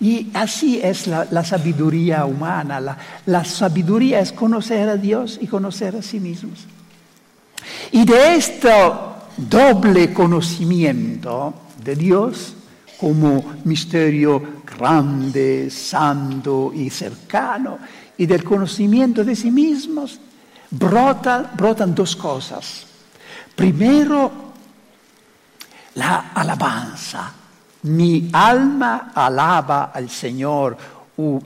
Y 0.00 0.30
así 0.34 0.80
es 0.82 1.06
la, 1.06 1.44
sabiduría 1.44 2.24
humana. 2.24 2.80
La, 2.80 2.98
la 3.26 3.44
sabiduría 3.44 4.18
es 4.18 4.32
conocer 4.32 4.88
a 4.88 4.96
Dios 4.96 5.38
y 5.40 5.46
conocer 5.46 5.94
a 5.94 6.02
sí 6.02 6.18
mismos. 6.18 6.66
Y 7.92 8.04
de 8.04 8.34
este 8.34 8.72
doble 9.36 10.12
conocimiento 10.12 11.54
de 11.84 11.94
Dios, 11.94 12.56
como 13.00 13.54
misterio 13.64 14.60
grande, 14.66 15.70
santo 15.70 16.70
y 16.74 16.90
cercano, 16.90 17.78
y 18.18 18.26
del 18.26 18.44
conocimiento 18.44 19.24
de 19.24 19.34
sí 19.34 19.50
mismos, 19.50 20.20
brotan 20.70 21.94
dos 21.94 22.14
cosas. 22.14 22.86
Primero, 23.56 24.30
la 25.94 26.30
alabanza. 26.34 27.32
Mi 27.82 28.28
alma 28.32 29.12
alaba 29.14 29.90
al 29.94 30.10
Señor, 30.10 30.76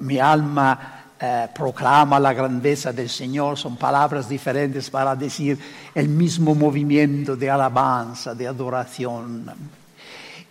mi 0.00 0.18
alma 0.18 1.04
eh, 1.20 1.48
proclama 1.54 2.18
la 2.18 2.32
grandeza 2.32 2.92
del 2.92 3.08
Señor, 3.08 3.56
son 3.56 3.76
palabras 3.76 4.28
diferentes 4.28 4.90
para 4.90 5.14
decir 5.14 5.56
el 5.94 6.08
mismo 6.08 6.56
movimiento 6.56 7.36
de 7.36 7.48
alabanza, 7.48 8.34
de 8.34 8.48
adoración. 8.48 9.83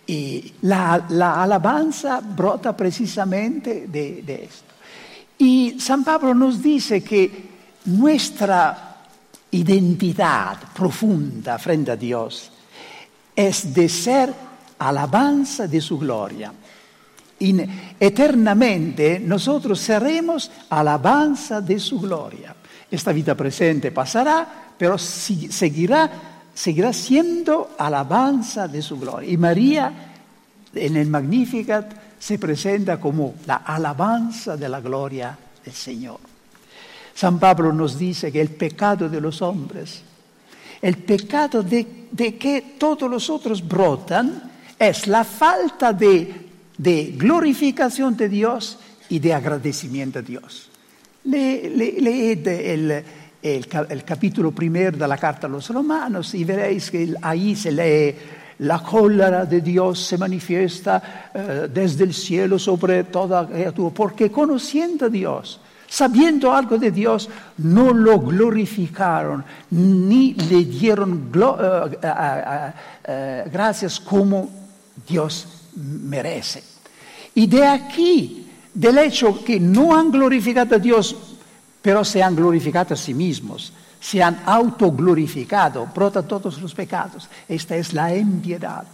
Y 0.05 0.53
la, 0.63 0.95
alabanza 0.95 2.19
brota 2.19 2.75
precisamente 2.75 3.87
de, 3.87 4.43
esto. 4.43 4.73
Y 5.37 5.79
San 5.79 6.03
Pablo 6.03 6.33
nos 6.33 6.61
dice 6.61 7.01
que 7.03 7.49
nuestra 7.85 8.97
identidad 9.51 10.57
profunda 10.73 11.57
frente 11.57 11.91
a 11.91 11.95
Dios 11.95 12.51
es 13.35 13.73
de 13.73 13.87
ser 13.87 14.33
alabanza 14.79 15.67
de 15.67 15.79
su 15.79 15.97
gloria. 15.97 16.51
eternamente 17.99 19.19
nosotros 19.19 19.79
seremos 19.79 20.51
alabanza 20.69 21.61
de 21.61 21.79
su 21.79 21.99
gloria. 21.99 22.55
Esta 22.89 23.11
vida 23.11 23.35
presente 23.35 23.91
pasará, 23.91 24.75
pero 24.77 24.97
seguirá, 24.97 26.32
seguirá 26.53 26.93
siendo 26.93 27.75
alabanza 27.77 28.67
de 28.67 28.81
su 28.81 28.99
gloria. 28.99 29.29
Y 29.29 29.37
María 29.37 29.93
en 30.73 30.97
el 30.97 31.09
Magnificat 31.09 31.93
se 32.19 32.39
presenta 32.39 32.99
como 32.99 33.35
la 33.45 33.57
alabanza 33.57 34.55
de 34.55 34.69
la 34.69 34.79
gloria 34.81 35.37
del 35.63 35.73
Señor. 35.73 36.19
San 37.13 37.39
Pablo 37.39 37.71
nos 37.71 37.97
dice 37.97 38.31
que 38.31 38.41
el 38.41 38.49
pecado 38.49 39.07
de 39.07 39.21
los 39.21 39.41
hombres, 39.41 40.01
el 40.81 40.97
pecado 40.97 41.61
de, 41.61 42.07
que 42.39 42.75
todos 42.77 43.09
los 43.09 43.29
otros 43.29 43.65
brotan, 43.67 44.51
es 44.79 45.07
la 45.07 45.23
falta 45.23 45.93
de, 45.93 46.49
glorificación 47.17 48.17
de 48.17 48.29
Dios 48.29 48.79
y 49.09 49.19
de 49.19 49.33
agradecimiento 49.33 50.19
a 50.19 50.21
Dios. 50.21 50.69
leed 51.23 52.47
el, 52.47 53.03
el, 53.43 54.03
capítulo 54.05 54.51
primero 54.51 54.97
de 54.97 55.07
la 55.07 55.17
carta 55.17 55.47
a 55.47 55.49
los 55.49 55.69
romanos 55.69 56.33
y 56.33 56.45
veréis 56.45 56.89
que 56.89 57.13
ahí 57.21 57.55
se 57.55 57.71
lee 57.71 58.15
la 58.59 58.79
cólera 58.79 59.45
de 59.45 59.59
Dios 59.59 59.99
se 59.99 60.17
manifiesta 60.17 61.31
eh, 61.33 61.67
desde 61.73 62.05
el 62.05 62.13
cielo 62.13 62.57
sobre 62.57 63.03
toda 63.05 63.47
criatura, 63.47 63.93
porque 63.93 64.31
conociendo 64.31 65.07
a 65.07 65.09
Dios, 65.09 65.59
sabiendo 65.87 66.53
algo 66.53 66.77
de 66.77 66.91
Dios, 66.91 67.29
no 67.57 67.93
lo 67.93 68.19
glorificaron 68.19 69.43
ni 69.71 70.33
le 70.33 70.63
dieron 70.63 71.29
eh, 71.35 72.71
eh, 73.05 73.43
gracias 73.51 73.99
como 73.99 74.49
Dios 75.07 75.47
merece. 75.75 76.63
Y 77.35 77.47
de 77.47 77.65
aquí, 77.65 78.47
del 78.73 78.99
hecho 78.99 79.43
que 79.43 79.59
no 79.59 79.97
han 79.97 80.11
glorificado 80.11 80.75
a 80.75 80.79
Dios, 80.79 81.32
pero 81.83 82.03
se 82.03 82.23
han 82.23 82.35
glorificado 82.35 82.95
a 82.95 82.97
sí 82.97 83.13
mismos, 83.13 83.73
se 83.99 84.23
han 84.23 84.41
autoglorificado, 84.45 85.85
brota 85.93 86.23
todos 86.23 86.59
los 86.61 86.73
pecados. 86.73 87.29
Esta 87.47 87.75
es 87.75 87.93
la 87.93 88.15
impiedad. 88.15 88.85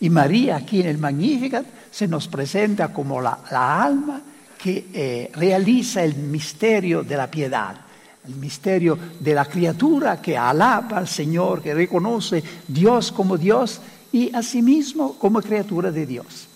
Y 0.00 0.10
María 0.10 0.56
aquí 0.56 0.80
en 0.80 0.88
el 0.88 0.98
Magnificat 0.98 1.64
se 1.90 2.08
nos 2.08 2.28
presenta 2.28 2.92
como 2.92 3.20
la 3.20 3.38
alma 3.50 4.20
que 4.58 4.88
eh, 4.92 5.30
realiza 5.34 6.02
el 6.02 6.14
misterio 6.16 7.02
de 7.02 7.16
la 7.16 7.30
piedad, 7.30 7.76
el 8.26 8.34
misterio 8.36 8.98
de 9.18 9.34
la 9.34 9.44
criatura 9.44 10.20
que 10.20 10.36
alaba 10.36 10.98
al 10.98 11.08
Señor, 11.08 11.62
que 11.62 11.74
reconoce 11.74 12.42
Dios 12.66 13.12
como 13.12 13.38
Dios 13.38 13.80
y 14.12 14.34
a 14.34 14.42
sí 14.42 14.62
mismo 14.62 15.18
como 15.18 15.40
criatura 15.40 15.90
de 15.90 16.06
Dios. 16.06 16.48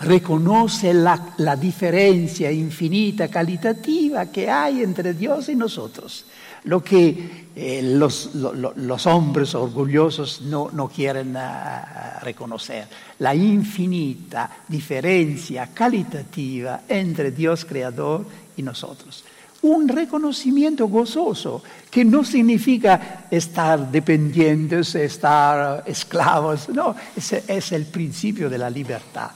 Reconoce 0.00 0.94
la, 0.94 1.56
diferencia 1.60 2.52
infinita, 2.52 3.28
calitativa 3.28 4.26
que 4.26 4.48
hay 4.48 4.82
entre 4.82 5.14
Dios 5.14 5.48
y 5.48 5.56
nosotros 5.56 6.24
lo 6.64 6.82
que 6.82 7.48
eh, 7.54 7.82
los, 7.82 9.06
hombres 9.06 9.54
orgullosos 9.54 10.42
no, 10.42 10.90
quieren 10.94 11.34
uh, 11.36 12.20
reconocer, 12.22 12.86
la 13.18 13.34
infinita 13.34 14.50
diferencia 14.66 15.68
calitativa 15.68 16.82
entre 16.88 17.30
Dios 17.30 17.64
creador 17.64 18.26
y 18.56 18.62
nosotros. 18.62 19.24
Un 19.62 19.88
reconocimiento 19.88 20.86
gozoso 20.86 21.62
que 21.90 22.04
no 22.04 22.22
significa 22.22 23.26
estar 23.30 23.90
dependientes, 23.90 24.94
estar 24.94 25.82
esclavos, 25.86 26.68
no, 26.68 26.94
ese 27.16 27.42
es 27.48 27.72
el 27.72 27.86
principio 27.86 28.48
de 28.48 28.58
la 28.58 28.70
libertad. 28.70 29.30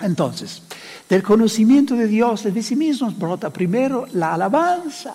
Entonces, 0.00 0.62
del 1.08 1.22
conocimiento 1.22 1.94
de 1.94 2.06
Dios 2.06 2.44
de 2.44 2.62
sí 2.62 2.76
mismos 2.76 3.18
brota 3.18 3.50
primero 3.50 4.06
la 4.12 4.34
alabanza, 4.34 5.14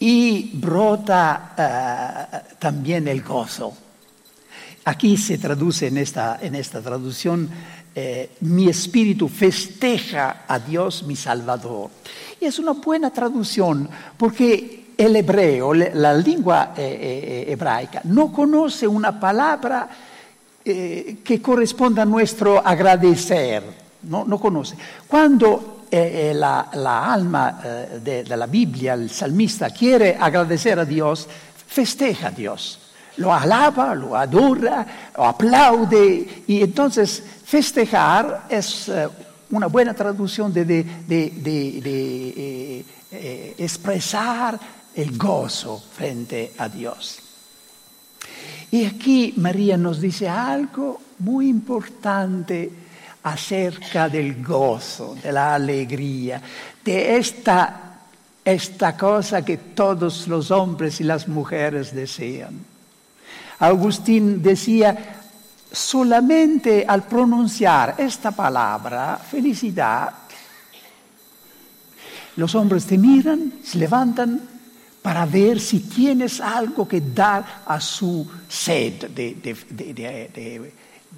y 0.00 0.52
brota 0.54 1.52
uh, 1.56 2.56
también 2.58 3.06
el 3.06 3.22
gozo. 3.22 3.72
Aquí 4.86 5.16
se 5.18 5.36
traduce 5.36 5.88
en 5.88 5.98
esta, 5.98 6.38
en 6.40 6.54
esta 6.54 6.80
traducción, 6.80 7.48
eh, 7.94 8.30
mi 8.40 8.68
espíritu 8.68 9.28
festeja 9.28 10.44
a 10.48 10.58
Dios 10.58 11.02
mi 11.02 11.14
Salvador. 11.16 11.90
Y 12.40 12.46
es 12.46 12.58
una 12.58 12.72
buena 12.72 13.10
traducción 13.10 13.88
porque 14.16 14.94
el 14.96 15.16
hebreo, 15.16 15.74
la 15.74 16.14
lengua 16.14 16.72
eh, 16.76 17.44
eh, 17.48 17.52
hebraica, 17.52 18.00
no 18.04 18.32
conoce 18.32 18.86
una 18.86 19.20
palabra 19.20 19.88
que 20.62 21.40
corresponda 21.42 22.02
a 22.02 22.06
nuestro 22.06 22.58
agradecer, 22.58 23.62
no, 24.02 24.24
no 24.24 24.38
conoce. 24.38 24.76
Cuando 25.06 25.80
eh, 25.90 26.32
la, 26.34 26.68
la, 26.74 27.12
alma 27.12 27.60
eh, 27.64 28.00
de, 28.24 28.36
la 28.36 28.46
Biblia, 28.46 28.94
el 28.94 29.10
salmista, 29.10 29.70
quiere 29.70 30.16
agradecer 30.18 30.78
a 30.78 30.84
Dios, 30.84 31.28
festeja 31.66 32.28
a 32.28 32.30
Dios. 32.30 32.78
Lo 33.16 33.34
alaba, 33.34 33.94
lo 33.94 34.16
adora, 34.16 34.86
lo 35.16 35.24
aplaude. 35.24 36.44
Y 36.46 36.62
entonces 36.62 37.22
festejar 37.44 38.46
es 38.48 38.88
eh, 38.88 39.08
una 39.50 39.66
buena 39.66 39.92
traducción 39.92 40.52
de, 40.52 40.64
de, 40.64 40.84
de 41.08 42.84
eh, 43.10 43.54
expresar 43.58 44.58
el 44.94 45.18
gozo 45.18 45.82
frente 45.92 46.52
a 46.56 46.68
Dios. 46.68 47.18
Y 48.70 48.84
aquí 48.84 49.34
María 49.36 49.76
nos 49.76 50.00
dice 50.00 50.28
algo 50.28 51.00
muy 51.18 51.48
importante 51.48 52.70
acerca 53.22 54.08
del 54.08 54.42
gozo, 54.44 55.16
de 55.22 55.32
la 55.32 55.54
alegría, 55.54 56.40
de 56.84 57.16
esta, 57.16 57.98
esta 58.44 58.96
cosa 58.96 59.44
que 59.44 59.56
todos 59.56 60.28
los 60.28 60.50
hombres 60.50 61.00
y 61.00 61.04
las 61.04 61.28
mujeres 61.28 61.94
desean. 61.94 62.54
Agustín 63.58 64.40
decía, 64.42 65.20
solamente 65.70 66.84
al 66.86 67.02
pronunciar 67.02 67.96
esta 67.98 68.30
palabra, 68.30 69.18
felicidad, 69.18 70.12
los 72.36 72.54
hombres 72.54 72.86
te 72.86 72.96
miran, 72.96 73.54
se 73.62 73.78
levantan 73.78 74.40
para 75.02 75.24
ver 75.26 75.60
si 75.60 75.80
tienes 75.80 76.40
algo 76.40 76.86
que 76.86 77.00
dar 77.00 77.62
a 77.66 77.80
su 77.80 78.26
sed 78.48 79.10
de, 79.10 79.34
de 79.34 80.72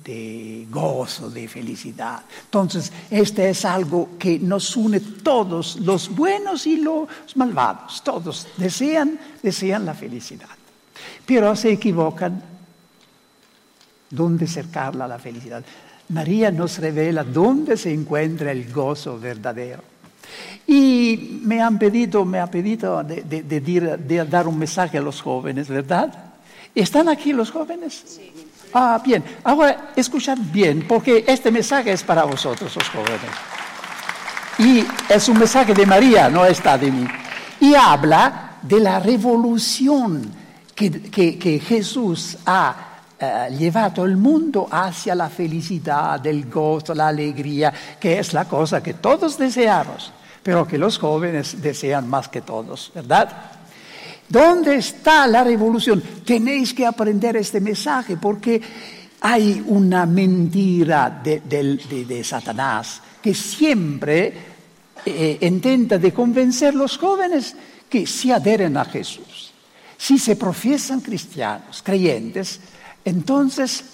de 0.05 0.67
gozo, 0.71 1.31
de 1.31 1.49
felicidad. 1.49 2.23
Entonces, 2.45 2.93
este 3.11 3.51
es 3.51 3.65
algo 3.65 4.11
que 4.19 4.39
nos 4.39 4.77
une 4.77 5.01
todos, 5.01 5.77
los 5.81 6.09
buenos 6.09 6.67
y 6.67 6.79
los 6.79 7.09
malvados. 7.37 8.03
Todos 8.03 8.49
desean, 8.57 9.19
desean 9.43 9.85
la 9.85 9.95
felicidad. 9.95 10.49
Pero 11.25 11.55
se 11.55 11.73
equivocan. 11.73 12.43
¿Dónde 14.11 14.47
cercarla 14.47 15.09
la 15.09 15.19
felicidad? 15.19 15.65
María 16.09 16.51
nos 16.51 16.79
revela 16.79 17.25
dónde 17.25 17.77
se 17.77 17.93
encuentra 17.93 18.53
el 18.53 18.71
gozo 18.71 19.19
verdadero. 19.19 19.92
Y 20.67 21.41
me 21.43 21.61
han 21.61 21.79
pedido, 21.79 22.25
me 22.25 22.41
ha 22.41 22.47
pedido 22.47 23.03
de, 23.03 23.23
de 23.23 24.27
dar 24.27 24.47
un 24.47 24.59
mensaje 24.59 24.99
a 24.99 25.01
los 25.01 25.21
jóvenes, 25.21 25.69
¿verdad? 25.69 26.13
¿Están 26.75 27.09
aquí 27.09 27.33
los 27.33 27.51
jóvenes? 27.51 28.03
Sí. 28.07 28.33
Ah, 28.73 29.01
bien. 29.05 29.23
Ahora, 29.45 29.93
escuchad 29.95 30.39
bien, 30.39 30.87
porque 30.89 31.25
este 31.27 31.51
mensaje 31.51 31.93
es 31.93 32.03
para 32.03 32.25
vosotros, 32.25 32.75
los 32.75 32.89
jóvenes. 32.89 33.21
Y 34.59 34.85
es 35.13 35.29
un 35.29 35.39
mensaje 35.39 35.75
de 35.75 35.85
María, 35.85 36.29
no 36.29 36.45
está 36.45 36.79
de 36.79 36.91
mí. 36.91 37.07
Y 37.61 37.75
habla 37.75 38.53
de 38.63 38.81
la 38.81 38.99
revolución 38.99 40.33
que, 40.75 41.61
Jesús 41.65 42.39
ha 42.47 42.75
eh, 43.19 43.49
llevado 43.57 44.05
al 44.05 44.17
mundo 44.17 44.69
hacia 44.71 45.15
la 45.15 45.29
felicidad, 45.29 46.27
el 46.27 46.51
gozo, 46.51 46.95
la 46.95 47.09
alegría, 47.09 47.73
que 48.01 48.19
es 48.19 48.33
la 48.33 48.47
cosa 48.47 48.83
que 48.83 48.95
todos 48.95 49.39
deseamos, 49.39 50.13
pero 50.43 50.67
que 50.67 50.79
los 50.79 50.99
jóvenes 50.99 51.63
desean 51.63 52.09
más 52.09 52.29
que 52.29 52.41
todos, 52.41 52.91
¿verdad? 52.95 53.53
¿Dónde 54.29 54.77
está 54.77 55.27
la 55.27 55.45
revolución? 55.45 56.03
Tenéis 56.25 56.73
que 56.73 56.87
aprender 56.87 57.37
este 57.37 57.61
mensaje 57.61 58.17
porque 58.17 58.61
hay 59.21 59.63
una 59.67 60.07
mentira 60.07 61.21
de, 61.23 62.25
Satanás 62.25 63.01
que 63.23 63.35
siempre 63.35 64.33
eh, 65.05 65.39
intenta 65.43 65.99
de 65.99 66.13
convencer 66.13 66.71
a 66.71 66.79
los 66.79 66.99
jóvenes 66.99 67.55
que 67.89 68.07
se 68.07 68.33
adheren 68.33 68.77
a 68.77 68.85
Jesús. 68.85 69.53
Si 69.97 70.19
se 70.19 70.35
profesan 70.35 71.01
cristianos, 71.01 71.83
creyentes, 71.83 72.59
entonces 73.05 73.85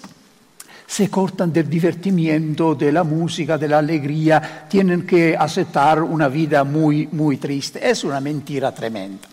se 0.89 1.07
cortan 1.07 1.53
del 1.53 1.69
divertimiento, 1.69 2.73
de 2.73 2.91
la 2.91 3.03
música, 3.03 3.59
de 3.59 3.67
la 3.67 3.77
alegría, 3.77 4.65
tienen 4.67 5.05
que 5.05 5.37
aceptar 5.37 6.01
una 6.01 6.27
vida 6.27 6.63
muy, 6.63 7.07
muy 7.11 7.37
triste. 7.37 7.87
Es 7.87 8.03
una 8.03 8.19
mentira 8.19 8.73
tremenda. 8.73 9.27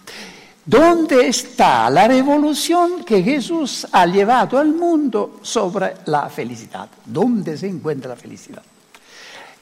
¿Dónde 0.67 1.29
está 1.29 1.89
la 1.89 2.07
revolución 2.09 3.05
que 3.07 3.23
Jesús 3.23 3.87
ha 3.91 4.05
llevado 4.05 4.59
al 4.59 4.75
mundo 4.75 5.41
sobre 5.41 5.95
la 6.05 6.29
felicidad? 6.29 6.91
¿Dónde 7.07 7.57
se 7.57 7.69
encuentra 7.69 8.11
la 8.11 8.17
felicidad? 8.17 8.63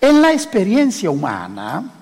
En 0.00 0.20
la 0.20 0.32
experiencia 0.32 1.08
humana 1.10 1.92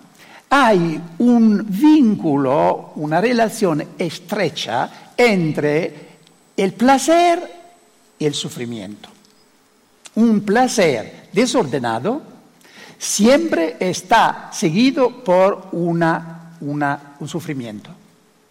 hay 0.48 0.98
un 1.18 1.66
vínculo, 1.68 2.92
una 2.96 3.20
relación 3.20 3.85
estrecha 3.98 5.12
entre 5.14 6.09
el 6.57 6.72
placer 6.72 7.42
y 8.18 8.24
el 8.24 8.33
sufrimiento. 8.33 9.11
Un 10.14 10.42
placer 10.42 11.29
desordenado 11.33 12.22
siempre 12.98 13.77
está 13.81 14.51
seguido 14.53 15.25
por 15.25 15.68
una, 15.72 16.57
un 16.61 17.29
sufrimiento 17.29 17.90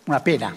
una 0.07 0.23
pena. 0.23 0.53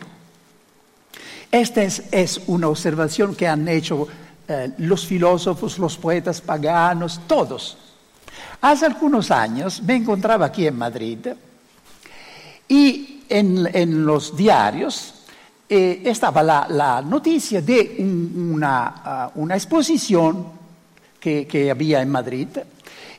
Esta 1.51 1.83
es, 1.83 2.41
una 2.47 2.69
observación 2.69 3.35
que 3.35 3.47
han 3.47 3.69
hecho 3.69 4.09
eh, 4.49 4.73
los 4.79 5.07
filósofos, 5.07 5.79
los 5.79 5.97
poetas 5.97 6.41
paganos, 6.41 7.21
todos. 7.27 7.77
Hace 8.61 8.87
algunos 8.87 9.31
años 9.31 9.83
me 9.83 9.95
encontraba 9.95 10.47
aquí 10.47 10.67
en 10.67 10.77
Madrid 10.77 11.19
y 12.69 13.23
en, 13.29 14.05
los 14.05 14.37
diarios 14.37 15.15
eh, 15.69 16.03
estaba 16.05 16.43
la, 16.43 17.03
noticia 17.03 17.61
de 17.61 17.97
ah, 18.63 19.31
una, 19.35 19.55
exposición 19.55 20.47
que, 21.25 21.71
había 21.71 22.03
en 22.03 22.11
Madrid. 22.11 22.49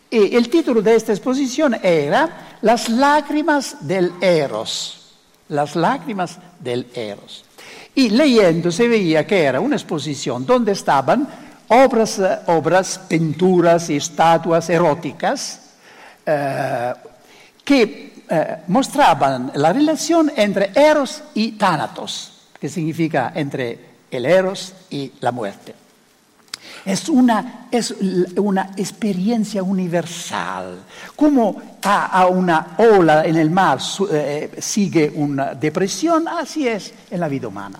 Y 0.09 0.35
el 0.35 0.49
título 0.49 0.81
de 0.81 0.95
esta 0.95 1.11
exposición 1.11 1.75
era 1.81 2.57
Las 2.61 2.89
lágrimas 2.89 3.77
del 3.81 4.11
Eros 4.21 5.01
las 5.49 5.75
lágrimas 5.75 6.37
del 6.59 6.87
Eros. 6.93 7.45
Y 7.93 8.09
leyendo 8.09 8.71
se 8.71 8.87
veía 8.87 9.25
que 9.25 9.43
era 9.43 9.59
una 9.59 9.75
exposición 9.75 10.45
donde 10.45 10.73
estaban 10.73 11.27
obras, 11.67 12.21
obras 12.47 12.99
pinturas 13.07 13.89
y 13.89 13.97
estatuas 13.97 14.69
eróticas 14.69 15.61
eh, 16.25 16.93
que 17.63 18.25
eh, 18.27 18.57
mostraban 18.67 19.51
la 19.55 19.71
relación 19.71 20.31
entre 20.35 20.71
Eros 20.75 21.23
y 21.33 21.53
Thanatos, 21.53 22.49
que 22.59 22.69
significa 22.69 23.31
entre 23.35 23.79
el 24.11 24.25
Eros 24.25 24.73
y 24.89 25.11
la 25.19 25.31
muerte. 25.31 25.84
Es 26.85 27.09
una, 27.09 27.67
es 27.71 27.95
una 28.37 28.71
experiencia 28.77 29.63
universal. 29.63 30.83
Como 31.15 31.79
a, 31.81 32.27
una 32.27 32.75
ola 32.77 33.25
en 33.25 33.37
el 33.37 33.49
mar 33.49 33.79
eh, 34.11 34.51
sigue 34.59 35.11
una 35.15 35.55
depresión, 35.55 36.27
así 36.27 36.67
es 36.67 36.93
en 37.09 37.19
la 37.19 37.27
vida 37.27 37.47
humana. 37.47 37.79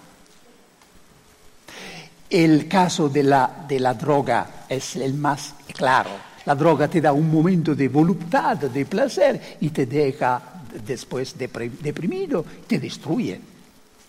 El 2.27 2.67
caso 2.67 3.07
de 3.07 3.23
la, 3.23 3.65
de 3.67 3.79
la 3.79 3.93
droga 3.93 4.65
es 4.67 4.95
el 4.95 5.13
más 5.13 5.53
claro. 5.73 6.09
La 6.45 6.55
droga 6.55 6.87
te 6.87 6.99
da 6.99 7.13
un 7.13 7.29
momento 7.29 7.75
de 7.75 7.87
voluntad, 7.87 8.57
de 8.57 8.85
placer 8.85 9.57
y 9.61 9.69
te 9.69 9.85
deja 9.85 10.41
después 10.85 11.35
deprimido, 11.37 12.45
te 12.67 12.79
destruye, 12.79 13.39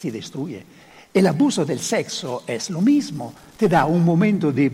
te 0.01 0.11
destruye. 0.11 0.76
El 1.17 1.27
abuso 1.27 1.65
del 1.65 1.81
sexo 1.81 2.43
es 2.47 2.69
lo 2.69 2.83
mismo, 2.83 3.33
te 3.57 3.71
da 3.71 3.87
un 3.87 4.05
momento 4.05 4.53
de, 4.53 4.69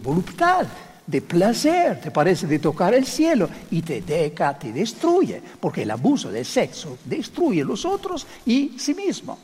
voluntad, 0.00 0.64
de 1.04 1.22
placer, 1.22 2.00
te 2.00 2.12
parece 2.12 2.46
de 2.46 2.60
tocar 2.60 2.94
el 2.94 3.04
cielo 3.04 3.48
y 3.68 3.82
te 3.82 4.00
deja, 4.00 4.56
te 4.56 4.72
destruye, 4.72 5.42
porque 5.58 5.82
el 5.82 5.90
abuso 5.90 6.30
del 6.30 6.46
sexo 6.46 6.98
destruye 7.04 7.62
a 7.62 7.64
los 7.64 7.84
otros 7.84 8.28
y 8.46 8.76
sí 8.78 8.94
mismo. 8.94 9.36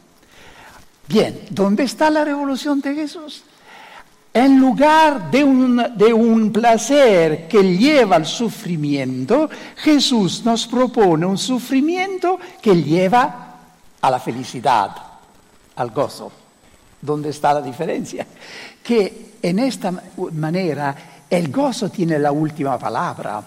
Bien, 1.08 1.40
¿dónde 1.50 1.82
está 1.82 2.08
la 2.08 2.24
revolución 2.24 2.80
de 2.80 2.94
Jesús? 2.94 3.42
En 4.32 4.60
lugar 4.60 5.28
de 5.32 5.38
de 5.96 6.12
un, 6.12 6.52
placer 6.52 7.48
que 7.48 7.76
lleva 7.76 8.14
al 8.14 8.26
sufrimiento, 8.26 9.50
Jesús 9.74 10.44
nos 10.44 10.68
propone 10.68 11.26
un 11.26 11.36
sufrimiento 11.36 12.38
que 12.62 12.80
lleva 12.80 13.56
a 14.00 14.08
la 14.08 14.20
felicidad 14.20 15.15
al 15.76 15.90
gozo. 15.90 16.32
¿Dónde 17.00 17.30
está 17.30 17.54
la 17.54 17.62
diferencia? 17.62 18.26
Que 18.82 19.36
en 19.42 19.58
esta 19.58 19.92
manera 20.32 20.96
el 21.28 21.50
gozo 21.50 21.88
tiene 21.90 22.18
la 22.18 22.32
última 22.32 22.78
palabra. 22.78 23.42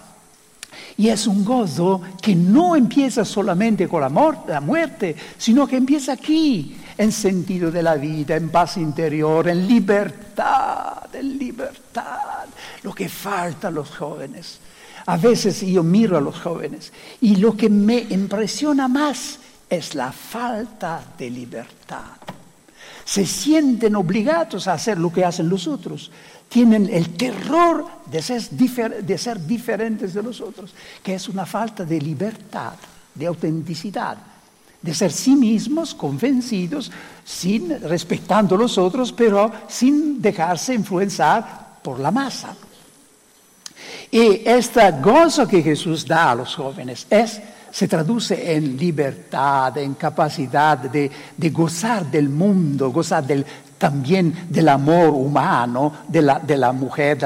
Y 0.96 1.08
es 1.08 1.26
un 1.26 1.44
gozo 1.44 2.00
que 2.20 2.34
no 2.34 2.76
empieza 2.76 3.24
solamente 3.24 3.88
con 3.88 4.02
la, 4.02 4.60
muerte, 4.60 5.16
sino 5.36 5.66
que 5.66 5.76
empieza 5.76 6.12
aquí, 6.12 6.76
en 6.96 7.10
sentido 7.10 7.70
de 7.70 7.82
la 7.82 7.96
vida, 7.96 8.36
en 8.36 8.50
paz 8.50 8.76
interior, 8.76 9.48
en 9.48 9.66
libertad, 9.66 11.14
en 11.14 11.38
libertad. 11.38 12.46
Lo 12.82 12.94
que 12.94 13.08
falta 13.08 13.68
a 13.68 13.70
los 13.70 13.90
jóvenes. 13.90 14.60
A 15.06 15.16
veces 15.16 15.60
yo 15.62 15.82
miro 15.82 16.18
a 16.18 16.20
los 16.20 16.38
jóvenes 16.38 16.92
y 17.20 17.36
lo 17.36 17.56
que 17.56 17.68
me 17.68 18.06
impresiona 18.10 18.86
más 18.86 19.38
es 19.70 19.94
la 19.94 20.10
falta 20.10 21.00
de 21.16 21.30
libertad. 21.30 22.18
Se 23.04 23.24
sienten 23.24 23.94
obligados 23.94 24.66
a 24.66 24.74
hacer 24.74 24.98
lo 24.98 25.12
que 25.12 25.24
hacen 25.24 25.48
los 25.48 25.68
otros. 25.68 26.10
Tienen 26.48 26.88
el 26.92 27.10
terror 27.10 27.86
de 28.06 28.20
ser, 28.22 29.46
diferentes 29.46 30.12
de 30.12 30.22
los 30.22 30.40
otros, 30.40 30.74
que 31.02 31.14
es 31.14 31.28
una 31.28 31.46
falta 31.46 31.84
de 31.84 32.00
libertad, 32.00 32.72
de 33.14 33.26
autenticidad, 33.26 34.18
de 34.82 34.94
ser 34.94 35.12
sí 35.12 35.36
mismos 35.36 35.94
convencidos, 35.94 36.90
sin 37.24 37.80
respetando 37.80 38.56
a 38.56 38.58
los 38.58 38.76
otros, 38.76 39.12
pero 39.12 39.52
sin 39.68 40.20
dejarse 40.20 40.74
influenciar 40.74 41.78
por 41.82 42.00
la 42.00 42.10
masa. 42.10 42.56
Y 44.10 44.42
este 44.44 44.90
gozo 45.00 45.46
que 45.46 45.62
Jesús 45.62 46.04
da 46.04 46.32
a 46.32 46.34
los 46.34 46.56
jóvenes 46.56 47.06
es 47.08 47.40
se 47.70 47.88
traduce 47.88 48.54
en 48.54 48.76
libertad, 48.76 49.76
en 49.78 49.94
capacidad 49.94 50.78
de, 50.78 51.10
gozar 51.50 52.10
del 52.10 52.28
mundo, 52.28 52.90
gozar 52.90 53.24
también 53.78 54.46
del 54.48 54.68
amor 54.68 55.10
humano 55.10 55.92
de 56.08 56.22
la, 56.22 56.72
mujer, 56.72 57.18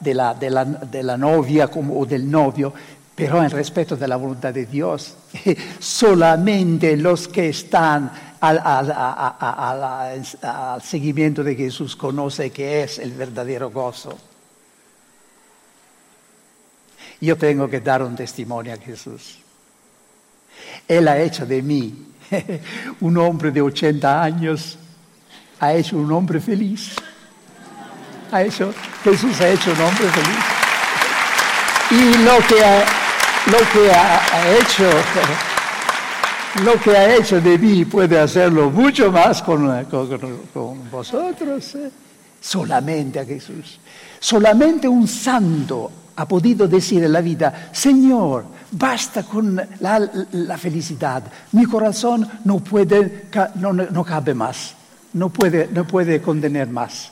de 0.00 0.14
la, 0.14 1.16
novia 1.16 1.68
como, 1.68 2.00
o 2.00 2.06
del 2.06 2.30
novio, 2.30 2.72
pero 3.14 3.42
en 3.42 3.50
respeto 3.50 3.96
de 3.96 4.08
la 4.08 4.16
voluntad 4.16 4.54
de 4.54 4.66
Dios. 4.66 5.16
Solamente 5.78 6.96
los 6.96 7.28
que 7.28 7.50
están 7.50 8.10
al, 8.40 8.58
al 10.42 10.82
seguimiento 10.82 11.44
de 11.44 11.54
Jesús 11.54 11.94
conocen 11.94 12.50
que 12.50 12.82
es 12.82 12.98
el 12.98 13.12
verdadero 13.12 13.70
gozo. 13.70 14.16
Yo 17.20 17.36
tengo 17.36 17.68
que 17.68 17.80
dar 17.80 18.02
un 18.02 18.16
testimonio 18.16 18.72
a 18.72 18.78
Jesús. 18.78 19.40
Él 20.90 21.06
ha 21.06 21.16
hecho 21.18 21.46
de 21.46 21.62
mí 21.62 21.94
un 23.00 23.16
hombre 23.16 23.52
de 23.52 23.62
80 23.62 24.22
años, 24.24 24.76
ha 25.60 25.72
hecho 25.72 25.96
un 25.96 26.10
hombre 26.10 26.40
feliz. 26.40 26.96
Ha 28.32 28.42
hecho, 28.42 28.74
Jesús 29.04 29.40
ha 29.40 29.50
hecho 29.50 29.70
un 29.70 29.80
hombre 29.82 30.08
feliz. 30.08 30.38
Y 31.92 32.24
lo 32.24 32.38
que 32.44 32.64
ha, 32.64 32.84
lo 33.46 33.58
que 33.72 33.92
ha, 33.92 34.58
hecho, 34.58 34.90
lo 36.64 36.80
que 36.80 36.96
ha 36.96 37.14
hecho 37.14 37.40
de 37.40 37.56
mí 37.56 37.84
puede 37.84 38.18
hacerlo 38.18 38.68
mucho 38.68 39.12
más 39.12 39.42
con, 39.42 39.84
con, 39.84 40.90
vosotros. 40.90 41.72
¿eh? 41.76 41.90
Solamente 42.40 43.20
a 43.20 43.24
Jesús. 43.24 43.78
Solamente 44.18 44.88
un 44.88 45.06
santo 45.06 45.92
ha 46.16 46.26
podido 46.26 46.68
decir 46.68 47.04
en 47.04 47.12
la 47.12 47.20
vida, 47.20 47.70
Señor, 47.72 48.44
basta 48.72 49.22
con 49.22 49.60
la, 49.80 50.58
felicidad, 50.58 51.22
mi 51.52 51.64
corazón 51.66 52.28
no, 52.44 52.58
puede, 52.60 53.26
no, 53.56 54.04
cabe 54.04 54.34
más, 54.34 54.74
no 55.14 55.30
puede, 55.30 55.68
no 55.72 55.86
puede 55.86 56.20
contener 56.20 56.68
más. 56.68 57.10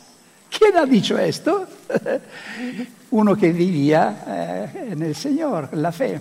¿Quién 0.56 0.76
ha 0.76 0.86
dicho 0.86 1.18
esto? 1.18 1.66
Uno 3.10 3.36
que 3.36 3.52
vivía 3.52 4.24
eh, 4.26 4.88
en 4.92 5.02
el 5.02 5.14
Señor, 5.14 5.68
en 5.72 5.82
la 5.82 5.92
fe. 5.92 6.20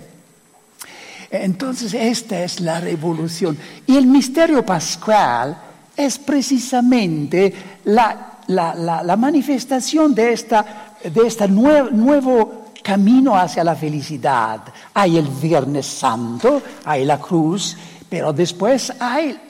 Entonces 1.30 1.92
esta 1.94 2.42
es 2.42 2.60
la 2.60 2.80
revolución. 2.80 3.56
Y 3.86 3.96
el 3.96 4.06
misterio 4.06 4.64
pascual 4.64 5.56
es 5.96 6.18
precisamente 6.18 7.52
la, 7.84 9.16
manifestación 9.18 10.14
de 10.14 10.32
esta, 10.32 10.94
de 11.02 11.26
esta 11.26 11.46
nuevo 11.46 12.67
camino 12.88 13.36
hacia 13.36 13.62
la 13.62 13.76
felicidad. 13.76 14.62
Hay 14.94 15.18
el 15.18 15.28
Viernes 15.28 15.84
Santo, 15.84 16.62
hay 16.86 17.04
la 17.04 17.18
cruz, 17.18 17.76
pero 18.08 18.32
después 18.32 18.90
hay 18.98 19.42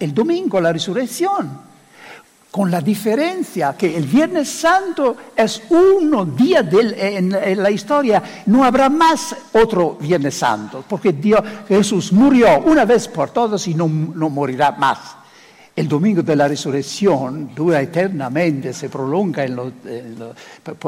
el 0.00 0.12
domingo, 0.12 0.60
la 0.60 0.72
resurrección. 0.72 1.70
Con 2.50 2.68
la 2.68 2.80
diferencia 2.80 3.76
que 3.78 3.96
el 3.96 4.06
Viernes 4.06 4.48
Santo 4.48 5.16
es 5.36 5.62
uno 5.70 6.24
día 6.24 6.68
en, 6.68 7.62
la 7.62 7.70
historia, 7.70 8.20
no 8.46 8.64
habrá 8.64 8.88
más 8.88 9.36
otro 9.52 9.96
Viernes 10.00 10.34
Santo, 10.34 10.84
porque 10.88 11.12
Dios, 11.12 11.42
Jesús 11.68 12.12
murió 12.12 12.58
una 12.64 12.84
vez 12.84 13.06
por 13.06 13.30
todos 13.30 13.68
y 13.68 13.74
no, 13.74 13.86
no 13.86 14.28
morirá 14.30 14.72
más. 14.72 14.98
El 15.74 15.88
domingo 15.88 16.22
de 16.22 16.36
la 16.36 16.48
resurrección 16.48 17.54
dura 17.54 17.80
eternamente, 17.80 18.72
se 18.72 18.88
prolonga 18.88 19.44
en 19.44 19.56
lo, 19.56 19.72
en 19.84 20.18
lo, 20.18 20.34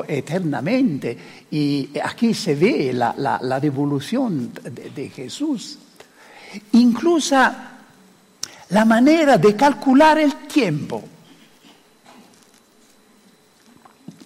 eternamente 0.08 1.16
y 1.50 1.90
aquí 2.02 2.34
se 2.34 2.54
ve 2.54 2.92
la, 2.92 3.14
la, 3.16 3.38
la 3.42 3.60
revolución 3.60 4.52
de, 4.52 5.08
Jesús. 5.08 5.78
Incluso 6.72 7.36
la 8.70 8.84
manera 8.84 9.38
de 9.38 9.54
calcular 9.54 10.18
el 10.18 10.34
tiempo 10.46 11.02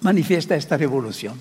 manifiesta 0.00 0.56
esta 0.56 0.76
revolución. 0.76 1.38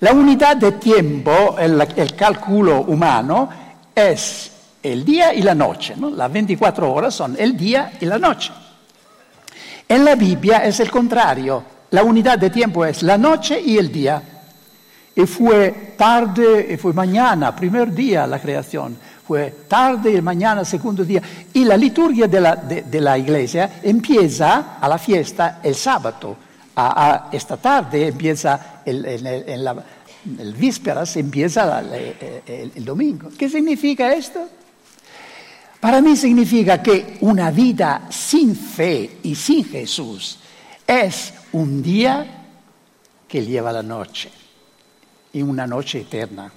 La 0.00 0.12
unidad 0.12 0.56
de 0.56 0.72
tiempo, 0.72 1.56
el 1.58 2.14
cálculo 2.16 2.82
humano, 2.82 3.48
es 3.94 4.52
el 4.82 5.04
día 5.04 5.34
y 5.34 5.42
la 5.42 5.54
noche. 5.54 5.94
¿no? 5.96 6.10
Las 6.10 6.32
24 6.32 6.92
horas 6.92 7.14
son 7.14 7.36
el 7.38 7.56
día 7.56 7.92
y 8.00 8.06
la 8.06 8.18
noche. 8.18 8.52
En 9.88 10.04
la 10.04 10.14
Biblia 10.14 10.64
es 10.64 10.80
el 10.80 10.90
contrario. 10.90 11.64
La 11.90 12.02
unidad 12.02 12.38
de 12.38 12.50
tiempo 12.50 12.84
es 12.84 13.02
la 13.02 13.16
noche 13.16 13.60
y 13.60 13.78
el 13.78 13.90
día. 13.90 14.22
Y 15.16 15.26
fue 15.26 15.94
tarde 15.96 16.68
y 16.70 16.76
fue 16.76 16.92
mañana, 16.92 17.56
primer 17.56 17.92
día 17.92 18.26
la 18.26 18.38
creación. 18.38 18.96
Fue 19.26 19.64
tarde 19.66 20.12
y 20.12 20.22
mañana, 20.22 20.64
segundo 20.64 21.04
día. 21.04 21.22
Y 21.52 21.64
la 21.64 21.76
liturgia 21.76 22.28
de 22.28 22.40
la, 22.40 22.56
de, 22.56 22.82
de 22.82 23.00
la 23.00 23.18
iglesia 23.18 23.80
empieza 23.82 24.76
a 24.80 24.88
la 24.88 24.98
fiesta 24.98 25.60
el 25.62 25.74
sábado. 25.74 26.36
A, 26.76 27.10
a 27.10 27.28
esta 27.32 27.56
tarde 27.56 28.06
empieza 28.06 28.82
el, 28.84 29.04
en, 29.04 29.26
el, 29.26 29.48
en 29.48 29.64
la 29.64 29.84
el 30.38 30.54
vísperas, 30.54 31.16
empieza 31.16 31.80
el, 31.80 32.14
el, 32.46 32.72
el 32.74 32.84
domingo. 32.84 33.30
¿Qué 33.36 33.48
significa 33.48 34.12
esto? 34.12 34.46
Para 35.80 36.00
mí 36.00 36.16
significa 36.16 36.82
que 36.82 37.18
una 37.20 37.50
vida 37.50 38.08
sin 38.10 38.56
fe 38.56 39.18
y 39.22 39.34
sin 39.34 39.64
Jesús 39.64 40.38
es 40.86 41.34
un 41.52 41.82
día 41.82 42.26
que 43.28 43.44
lleva 43.44 43.70
la 43.72 43.82
noche 43.82 44.30
y 45.32 45.42
una 45.42 45.66
noche 45.66 46.00
eterna. 46.00 46.50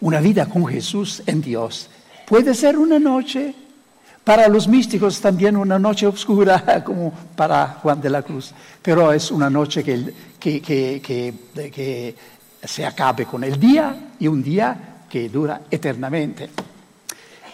Una 0.00 0.20
vida 0.20 0.46
con 0.46 0.64
Jesús 0.66 1.22
en 1.26 1.40
Dios 1.40 1.90
puede 2.26 2.54
ser 2.54 2.78
una 2.78 3.00
noche, 3.00 3.52
para 4.22 4.46
los 4.46 4.68
místicos 4.68 5.20
también 5.20 5.56
una 5.56 5.78
noche 5.78 6.06
oscura, 6.06 6.82
como 6.86 7.12
para 7.34 7.78
Juan 7.82 8.00
de 8.00 8.10
la 8.10 8.22
Cruz, 8.22 8.52
pero 8.80 9.12
es 9.12 9.32
una 9.32 9.50
noche 9.50 9.82
que, 9.82 10.14
que, 10.38 10.60
que, 10.60 11.00
que 11.00 12.14
se 12.62 12.86
acabe 12.86 13.24
con 13.24 13.42
el 13.42 13.58
día 13.58 14.12
y 14.20 14.28
un 14.28 14.40
día 14.40 15.02
que 15.10 15.28
dura 15.28 15.62
eternamente. 15.68 16.50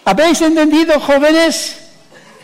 ¿Habéis 0.05 0.43
entendido, 0.43 1.01
jóvenes? 1.01 1.77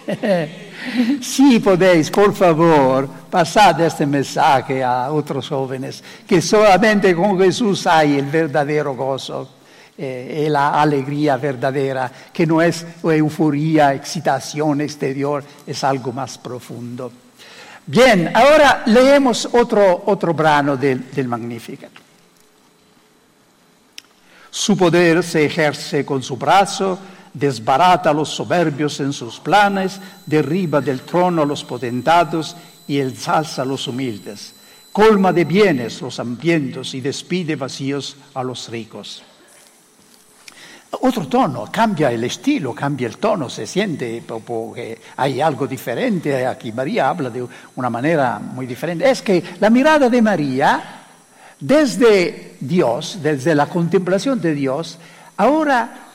sí 1.21 1.59
podéis, 1.59 2.11
por 2.11 2.35
favor, 2.35 3.07
pasad 3.31 3.81
este 3.83 4.07
mensaje 4.07 4.83
a 4.83 5.13
otros 5.13 5.49
jóvenes, 5.49 6.03
que 6.27 6.41
solamente 6.41 7.15
con 7.15 7.39
Jesús 7.39 7.87
hay 7.87 8.19
el 8.19 8.27
verdadero 8.27 8.95
gozo 8.95 9.51
eh, 9.99 10.45
y 10.47 10.49
la 10.49 10.81
alegría 10.81 11.37
verdadera, 11.37 12.11
que 12.33 12.47
no 12.47 12.63
es 12.63 12.87
euforía, 13.03 13.93
excitación 13.93 14.81
exterior, 14.81 15.45
es 15.67 15.85
algo 15.85 16.13
más 16.13 16.39
profundo. 16.39 17.13
Bien, 17.85 18.31
ahora 18.35 18.85
leemos 18.87 19.49
otro, 19.53 20.05
otro 20.07 20.33
brano 20.33 20.79
del, 20.79 21.11
del 21.11 21.29
Magnificat. 21.29 21.91
Su 24.51 24.77
poder 24.77 25.23
se 25.23 25.45
ejerce 25.45 26.05
con 26.05 26.23
su 26.23 26.37
brazo, 26.37 26.99
desbarata 27.33 28.11
a 28.11 28.15
los 28.15 28.29
soberbios 28.29 29.01
en 29.01 29.13
sus 29.13 29.39
planes, 29.41 30.01
derriba 30.27 30.81
del 30.81 31.03
trono 31.03 31.43
a 31.43 31.47
los 31.47 31.65
potentados 31.65 32.57
y 32.87 32.99
ensalza 32.99 33.63
a 33.63 33.65
los 33.65 33.87
humildes, 33.87 34.55
colma 34.93 35.33
de 35.33 35.45
bienes 35.45 36.01
los 36.03 36.19
hambrientos 36.19 36.95
y 36.95 37.01
despide 37.01 37.57
vacíos 37.57 38.17
a 38.35 38.43
los 38.43 38.69
ricos. 38.69 39.23
Otro 40.93 41.29
tono, 41.29 41.69
cambia 41.71 42.11
el 42.11 42.25
estilo, 42.25 42.75
cambia 42.75 43.07
el 43.07 43.17
tono, 43.19 43.49
se 43.49 43.65
siente 43.65 44.25
que 44.75 45.01
hay 45.17 45.41
algo 45.41 45.69
diferente. 45.69 46.45
Aquí 46.45 46.73
María 46.73 47.09
habla 47.09 47.31
de 47.31 47.47
una 47.77 47.89
manera 47.89 48.41
muy 48.41 48.67
diferente. 48.67 49.09
Es 49.09 49.23
que 49.23 49.43
la 49.61 49.71
mirada 49.71 50.09
de 50.09 50.21
María, 50.21 51.05
desde 51.61 52.57
Dios, 52.59 53.19
desde 53.23 53.55
la 53.55 53.67
contemplación 53.67 54.41
de 54.41 54.53
Dios, 54.53 54.99
ahora 55.37 56.10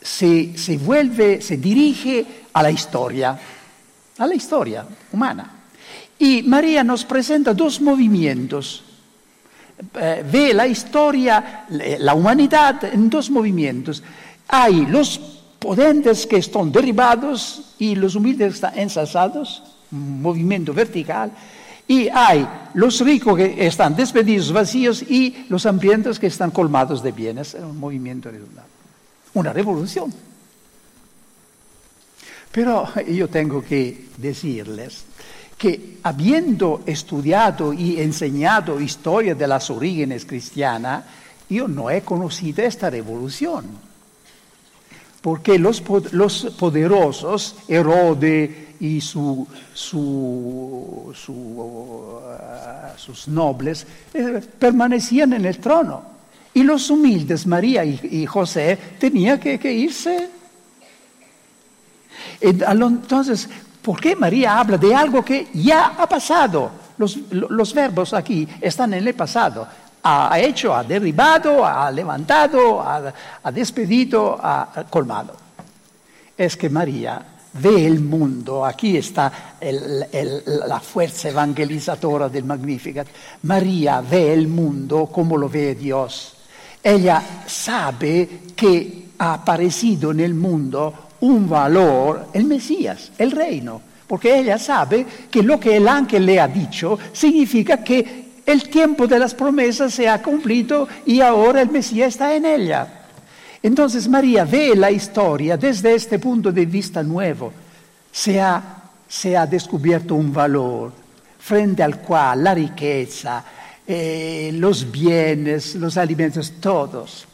se, 0.00 0.56
se, 0.56 0.78
vuelve, 0.78 1.40
se 1.40 1.56
dirige 1.56 2.24
a 2.52 2.62
la 2.62 2.70
historia, 2.70 3.38
a 4.18 4.26
la 4.26 4.34
historia 4.34 4.86
humana. 5.12 5.58
Y 6.18 6.42
María 6.42 6.82
nos 6.82 7.04
presenta 7.04 7.54
dos 7.54 7.80
movimientos. 7.80 8.84
Eh, 9.94 10.24
ve 10.30 10.52
la 10.52 10.66
historia, 10.66 11.66
la 11.68 12.14
humanidad 12.14 12.84
en 12.84 13.08
dos 13.08 13.30
movimientos. 13.30 14.02
Hay 14.48 14.86
los 14.86 15.18
potentes 15.58 16.26
que 16.26 16.38
están 16.38 16.72
derribados 16.72 17.74
y 17.78 17.94
los 17.94 18.14
humildes 18.14 18.54
están 18.54 18.78
ensalzados, 18.78 19.62
un 19.92 20.22
movimiento 20.22 20.72
vertical. 20.72 21.30
Y 21.86 22.08
hay 22.08 22.46
los 22.74 23.00
ricos 23.00 23.36
que 23.36 23.66
están 23.66 23.96
despedidos 23.96 24.52
vacíos 24.52 25.02
y 25.02 25.46
los 25.48 25.64
hambrientos 25.64 26.18
que 26.18 26.26
están 26.26 26.50
colmados 26.50 27.02
de 27.02 27.12
bienes, 27.12 27.54
un 27.54 27.78
movimiento 27.78 28.28
horizontal 28.28 28.67
una 29.38 29.52
revolución. 29.52 30.12
Pero 32.50 32.88
yo 33.04 33.28
tengo 33.28 33.62
que 33.62 34.08
decirles 34.16 35.04
que 35.56 35.98
habiendo 36.04 36.82
estudiado 36.86 37.72
y 37.72 38.00
enseñado 38.00 38.80
historia 38.80 39.34
de 39.34 39.46
las 39.46 39.70
orígenes 39.70 40.24
cristianas, 40.24 41.04
yo 41.50 41.66
no 41.66 41.90
he 41.90 42.02
conocido 42.02 42.64
esta 42.64 42.88
revolución. 42.90 43.66
Porque 45.20 45.58
los, 45.58 45.80
poderosos, 45.80 47.56
Herodes 47.66 48.50
y 48.80 49.00
su, 49.00 49.46
uh, 49.94 51.12
sus 52.96 53.28
nobles, 53.28 53.86
eh, 54.14 54.40
permanecían 54.58 55.32
en 55.32 55.44
el 55.44 55.58
trono. 55.58 56.17
Y 56.58 56.64
los 56.64 56.90
humildes, 56.90 57.46
María 57.46 57.84
y, 57.84 58.26
José, 58.26 58.76
tenían 58.98 59.38
que, 59.38 59.60
que 59.60 59.72
irse. 59.72 60.28
Entonces, 62.40 63.48
¿por 63.80 64.00
qué 64.00 64.16
María 64.16 64.58
habla 64.58 64.76
de 64.76 64.92
algo 64.92 65.24
que 65.24 65.46
ya 65.54 65.94
ha 65.96 66.08
pasado? 66.08 66.72
Los, 66.96 67.72
verbos 67.72 68.12
aquí 68.12 68.48
están 68.60 68.92
en 68.94 69.06
el 69.06 69.14
pasado. 69.14 69.68
Ha 70.02 70.40
hecho, 70.40 70.74
ha 70.74 70.82
derribado, 70.82 71.64
ha 71.64 71.92
levantado, 71.92 72.82
ha, 72.82 73.52
despedido, 73.52 74.36
ha 74.42 74.84
colmado. 74.90 75.36
Es 76.36 76.56
que 76.56 76.68
María 76.68 77.24
ve 77.52 77.86
el 77.86 78.00
mundo, 78.00 78.66
aquí 78.66 78.96
está 78.96 79.54
la 79.60 80.80
fuerza 80.80 81.28
evangelizadora 81.28 82.28
del 82.28 82.42
Magnificat, 82.42 83.06
María 83.42 84.00
ve 84.00 84.34
el 84.34 84.48
mundo 84.48 85.06
como 85.06 85.36
lo 85.36 85.48
ve 85.48 85.76
Dios. 85.76 86.34
Ella 86.82 87.22
sabe 87.46 88.28
que 88.54 89.08
ha 89.18 89.34
aparecido 89.34 90.12
en 90.12 90.20
el 90.20 90.34
mundo 90.34 90.94
un 91.20 91.48
valor, 91.48 92.28
el 92.32 92.44
Mesías, 92.44 93.12
el 93.18 93.32
reino, 93.32 93.80
porque 94.06 94.38
ella 94.38 94.58
sabe 94.58 95.06
que 95.30 95.42
lo 95.42 95.58
que 95.58 95.76
el 95.76 95.88
ángel 95.88 96.24
le 96.24 96.40
ha 96.40 96.48
dicho 96.48 96.98
significa 97.12 97.82
que 97.82 98.28
el 98.46 98.68
tiempo 98.70 99.06
de 99.06 99.18
las 99.18 99.34
promesas 99.34 99.92
se 99.92 100.08
ha 100.08 100.22
cumplido 100.22 100.88
y 101.04 101.20
ahora 101.20 101.60
el 101.60 101.70
Mesías 101.70 102.08
está 102.08 102.34
en 102.34 102.46
ella. 102.46 102.98
Entonces 103.62 104.08
María 104.08 104.44
ve 104.44 104.74
la 104.76 104.90
historia 104.90 105.56
desde 105.56 105.94
este 105.94 106.18
punto 106.18 106.52
de 106.52 106.64
vista 106.64 107.02
nuevo. 107.02 107.52
Se 108.10 108.40
ha, 108.40 108.62
se 109.06 109.36
ha 109.36 109.46
descubierto 109.46 110.14
un 110.14 110.32
valor 110.32 110.92
frente 111.38 111.82
al 111.82 111.98
cual 111.98 112.44
la 112.44 112.54
riqueza, 112.54 113.44
eh, 113.90 114.50
los 114.52 114.90
bienes, 114.90 115.74
los 115.76 115.96
alimentos, 115.96 116.52
todos 116.60 117.26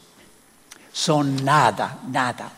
son 0.93 1.43
nada, 1.43 1.99
nada. 2.09 2.49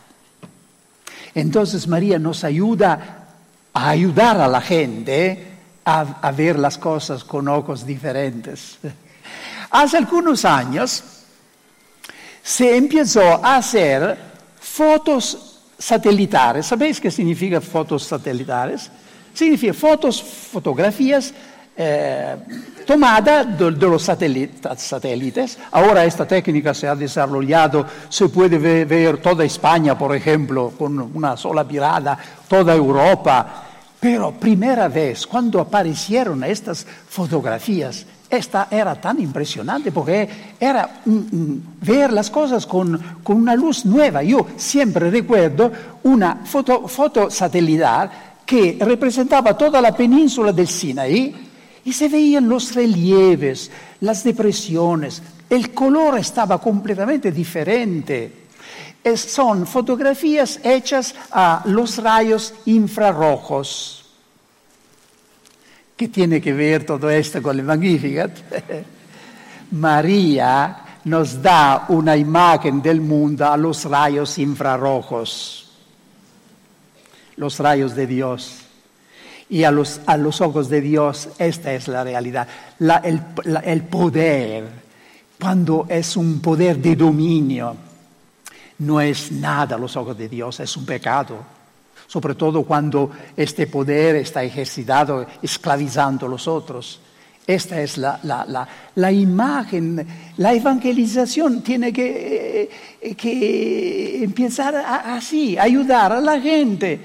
Entonces 1.34 1.88
María 1.88 2.16
nos 2.16 2.44
ayuda 2.44 3.26
a 3.72 3.88
ayudar 3.88 4.40
a 4.40 4.46
la 4.46 4.60
gente 4.60 5.46
a, 5.84 6.20
a 6.22 6.30
ver 6.30 6.60
las 6.60 6.78
cosas 6.78 7.24
con 7.24 7.48
ojos 7.48 7.84
diferentes. 7.84 8.78
Hace 9.70 9.96
algunos 9.96 10.44
años 10.44 11.02
se 12.40 12.76
empezó 12.76 13.44
a 13.44 13.56
hacer 13.56 14.16
fotos 14.60 15.64
satelitares. 15.76 16.66
¿Sabéis 16.66 17.00
qué 17.00 17.10
significa 17.10 17.60
fotos 17.60 18.04
satelitares? 18.04 18.92
Significa 19.34 19.74
fotos, 19.74 20.22
fotografías 20.22 21.34
eh, 21.80 22.34
tomada 22.84 23.44
de, 23.44 23.70
los 23.70 24.02
satélites. 24.02 25.58
Ahora 25.70 26.04
esta 26.04 26.26
técnica 26.26 26.74
se 26.74 26.88
ha 26.88 26.96
desarrollado, 26.96 27.86
se 28.08 28.28
puede 28.28 28.58
ver, 28.84 29.18
toda 29.18 29.44
España, 29.44 29.96
por 29.96 30.12
ejemplo, 30.16 30.72
con 30.76 30.98
una 30.98 31.36
sola 31.36 31.62
mirada, 31.62 32.18
toda 32.48 32.74
Europa. 32.74 33.64
Pero 34.00 34.32
primera 34.32 34.88
vez 34.88 35.24
cuando 35.24 35.60
aparecieron 35.60 36.42
estas 36.42 36.84
fotografías, 36.84 38.04
esta 38.28 38.66
era 38.72 38.96
tan 39.00 39.20
impresionante 39.20 39.92
porque 39.92 40.28
era 40.58 41.00
ver 41.04 42.12
las 42.12 42.28
cosas 42.28 42.66
con, 42.66 43.00
una 43.26 43.54
luz 43.54 43.86
nueva. 43.86 44.24
Yo 44.24 44.48
siempre 44.56 45.12
recuerdo 45.12 45.70
una 46.02 46.40
foto, 46.44 46.88
foto 46.88 47.30
satelital 47.30 48.10
que 48.44 48.78
representaba 48.80 49.56
toda 49.56 49.80
la 49.80 49.94
península 49.94 50.52
del 50.52 50.66
Sinaí 50.66 51.47
y 51.88 51.92
se 51.94 52.10
veían 52.10 52.46
los 52.46 52.74
relieves, 52.74 53.70
las 54.00 54.22
depresiones, 54.22 55.22
el 55.48 55.72
color 55.72 56.18
estaba 56.18 56.60
completamente 56.60 57.32
diferente. 57.32 58.30
son 59.16 59.66
fotografías 59.66 60.60
hechas 60.62 61.14
a 61.30 61.62
los 61.64 61.96
rayos 61.96 62.52
infrarrojos. 62.66 64.04
¿Qué 65.96 66.08
tiene 66.08 66.42
que 66.42 66.52
ver 66.52 66.84
todo 66.84 67.08
esto 67.08 67.40
con 67.40 67.58
el 67.58 67.64
Magnificat? 67.64 68.36
María 69.70 71.00
nos 71.04 71.40
da 71.40 71.86
una 71.88 72.18
imagen 72.18 72.82
del 72.82 73.00
mundo 73.00 73.46
a 73.46 73.56
los 73.56 73.86
rayos 73.86 74.36
infrarrojos, 74.36 75.70
los 77.36 77.58
rayos 77.58 77.94
de 77.94 78.06
Dios. 78.06 78.67
Y 79.50 79.64
a 79.64 79.70
los, 79.70 80.00
a 80.06 80.16
los 80.16 80.40
ojos 80.40 80.68
de 80.68 80.80
Dios 80.80 81.30
esta 81.38 81.72
es 81.72 81.88
la 81.88 82.04
realidad. 82.04 82.46
el, 83.02 83.22
el 83.64 83.82
poder, 83.84 84.64
cuando 85.40 85.86
es 85.88 86.16
un 86.16 86.40
poder 86.40 86.78
de 86.78 86.96
dominio, 86.96 87.74
no 88.78 89.00
es 89.00 89.32
nada 89.32 89.76
a 89.76 89.78
los 89.78 89.96
ojos 89.96 90.16
de 90.16 90.28
Dios, 90.28 90.60
es 90.60 90.76
un 90.76 90.84
pecado 90.84 91.58
sobre 92.08 92.34
todo 92.34 92.64
cuando 92.64 93.10
este 93.36 93.66
poder 93.66 94.16
está 94.16 94.42
ejercitado 94.42 95.26
esclavizando 95.42 96.26
a 96.26 96.28
los 96.28 96.48
otros. 96.48 97.00
Esta 97.46 97.80
es 97.80 97.98
la, 97.98 99.12
imagen, 99.12 100.06
la 100.38 100.54
evangelización 100.54 101.62
tiene 101.62 101.92
que, 101.92 102.70
eh, 103.00 104.22
empezar 104.22 104.74
así, 104.76 105.56
ayudar 105.58 106.12
a 106.12 106.20
la 106.20 106.40
gente 106.40 106.98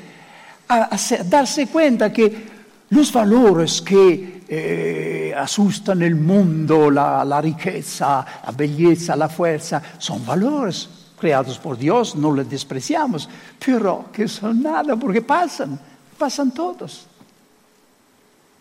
darse 1.26 1.68
cuenta 1.68 2.12
que 2.12 2.54
los 2.90 3.12
valores 3.12 3.82
que 3.82 4.44
eh, 4.48 5.34
asustan 5.36 6.02
el 6.02 6.16
mundo, 6.16 6.92
la 6.92 7.42
riqueza, 7.42 8.26
la 8.46 8.52
belleza, 8.52 9.16
la 9.16 9.30
fuerza, 9.30 9.82
son 9.98 10.26
valores 10.26 10.90
creados 11.24 11.58
por 11.58 11.78
Dios, 11.78 12.18
no 12.18 12.32
los 12.32 12.50
despreciamos, 12.50 13.30
pero 13.66 14.12
que 14.12 14.28
son 14.28 14.62
nada 14.62 14.98
porque 14.98 15.22
pasan, 15.22 15.80
pasan 16.18 16.52
todos. 16.52 17.08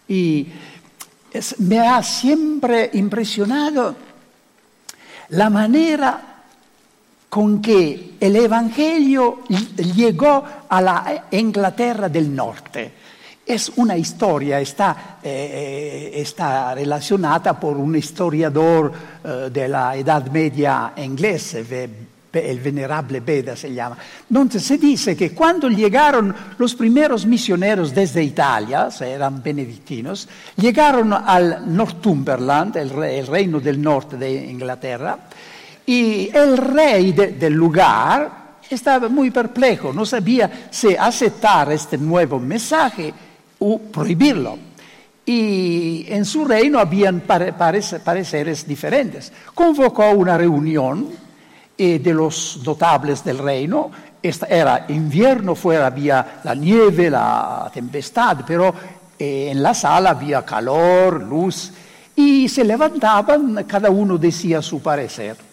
Y 0.07 0.47
me 1.59 1.81
ha 1.81 2.01
siempre 2.03 2.91
impresionado 2.93 3.97
la 5.31 5.51
manera 5.51 6.32
con 7.33 7.63
que 7.63 8.17
el 8.21 8.37
Evangelio 8.37 9.39
llegó 9.97 10.45
a 10.69 10.83
la 10.83 11.29
Inglaterra 11.31 12.11
del 12.11 12.37
Norte. 12.37 12.93
Es 13.47 13.73
una 13.77 13.97
historia, 13.97 14.61
está, 14.61 15.17
eh, 15.23 16.13
está 16.15 16.75
relacionada 16.75 17.59
por 17.59 17.79
un 17.79 17.97
historiador 17.97 18.93
eh, 19.25 19.49
de 19.51 19.67
la 19.67 19.97
Edad 19.97 20.31
Media 20.31 20.93
inglese, 20.99 21.65
el 22.35 22.61
venerable 22.61 23.21
Beda 23.21 23.57
se 23.57 23.73
llama, 23.73 23.97
donde 24.29 24.61
se 24.61 24.77
dice 24.77 25.17
que 25.17 25.33
cuando 25.33 25.71
llegaron 25.71 26.35
los 26.59 26.75
primeros 26.75 27.25
misioneros 27.25 27.95
desde 27.95 28.23
Italia, 28.23 28.91
eran 29.01 29.43
benedictinos, 29.43 30.29
llegaron 30.57 31.15
al 31.15 31.75
Northumberland, 31.75 32.77
el 32.77 33.27
reino 33.27 33.59
del 33.59 33.81
norte 33.81 34.19
de 34.19 34.51
Inglaterra, 34.51 35.19
y 35.87 36.31
el 36.33 36.57
rey 36.57 37.13
del 37.13 37.53
lugar 37.53 38.43
estaba 38.71 39.09
muy 39.09 39.31
perplejo, 39.31 39.93
no 39.93 40.07
sabía 40.07 40.69
si 40.71 40.95
aceptar 40.95 41.73
este 41.73 41.99
nuevo 41.99 42.39
mensaje 42.39 43.13
o 43.59 43.79
prohibirlo. 43.79 44.59
Y 45.25 46.05
en 46.09 46.25
su 46.25 46.45
reino 46.45 46.79
habían 46.81 47.21
pareceres 47.21 48.67
diferentes. 48.67 49.33
Convocó 49.55 50.11
una 50.11 50.37
reunión 50.37 51.09
y 51.77 51.99
de 51.99 52.15
los 52.15 52.61
notables 52.65 53.23
del 53.23 53.39
reino. 53.39 53.91
era 54.23 54.87
invierno, 54.89 55.55
fuera 55.55 55.87
había 55.87 56.41
la 56.43 56.55
nieve, 56.55 57.09
la 57.11 57.71
tempestad, 57.73 58.39
pero 58.47 58.75
eh, 59.19 59.51
en 59.51 59.63
la 59.63 59.75
sala 59.75 60.11
había 60.11 60.45
calor, 60.45 61.23
luz, 61.23 61.73
y 62.17 62.49
se 62.49 62.65
levantaban, 62.65 63.65
cada 63.65 63.91
uno 63.91 64.19
decía 64.19 64.61
su 64.61 64.83
parecer. 64.83 65.52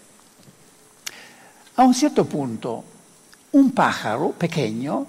A 1.79 1.85
un 1.85 1.93
cierto 1.93 2.25
punto, 2.25 2.83
un 3.53 3.71
pájaro 3.71 4.31
pequeño, 4.31 5.05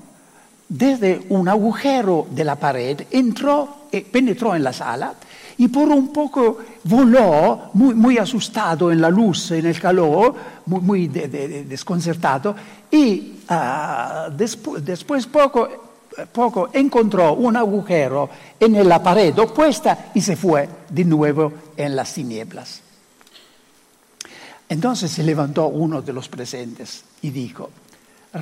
desde 0.68 1.26
un 1.30 1.48
agujero 1.48 2.28
de 2.30 2.44
la 2.44 2.54
pared, 2.54 3.09
entró, 3.11 3.88
eh, 3.90 4.06
penetró 4.06 4.54
en 4.54 4.62
la 4.62 4.72
sala 4.72 5.14
y 5.59 5.66
por 5.66 5.88
un 5.88 6.12
poco 6.12 6.59
voló, 6.85 7.70
muy, 7.74 8.18
asustado 8.18 8.92
en 8.92 9.00
la 9.00 9.11
luz, 9.11 9.50
en 9.50 9.66
el 9.66 9.80
calor, 9.80 10.33
muy, 10.66 11.09
desconcertado, 11.09 12.54
y 12.88 13.40
ah, 13.48 14.28
después 14.30 15.26
poco, 15.26 15.68
poco 16.30 16.70
encontró 16.72 17.35
un 17.35 17.56
agujero 17.56 18.30
en 18.61 18.88
la 18.88 19.02
pared 19.02 19.37
opuesta 19.40 20.12
y 20.14 20.20
se 20.20 20.37
fue 20.37 20.68
de 20.88 21.04
nuevo 21.04 21.52
en 21.76 21.96
las 21.96 22.14
tinieblas. 22.14 22.89
Entonces 24.70 25.11
se 25.11 25.22
levantó 25.24 25.66
uno 25.66 26.00
de 26.00 26.12
los 26.12 26.28
presentes 26.28 27.02
y 27.22 27.30
dijo, 27.30 27.70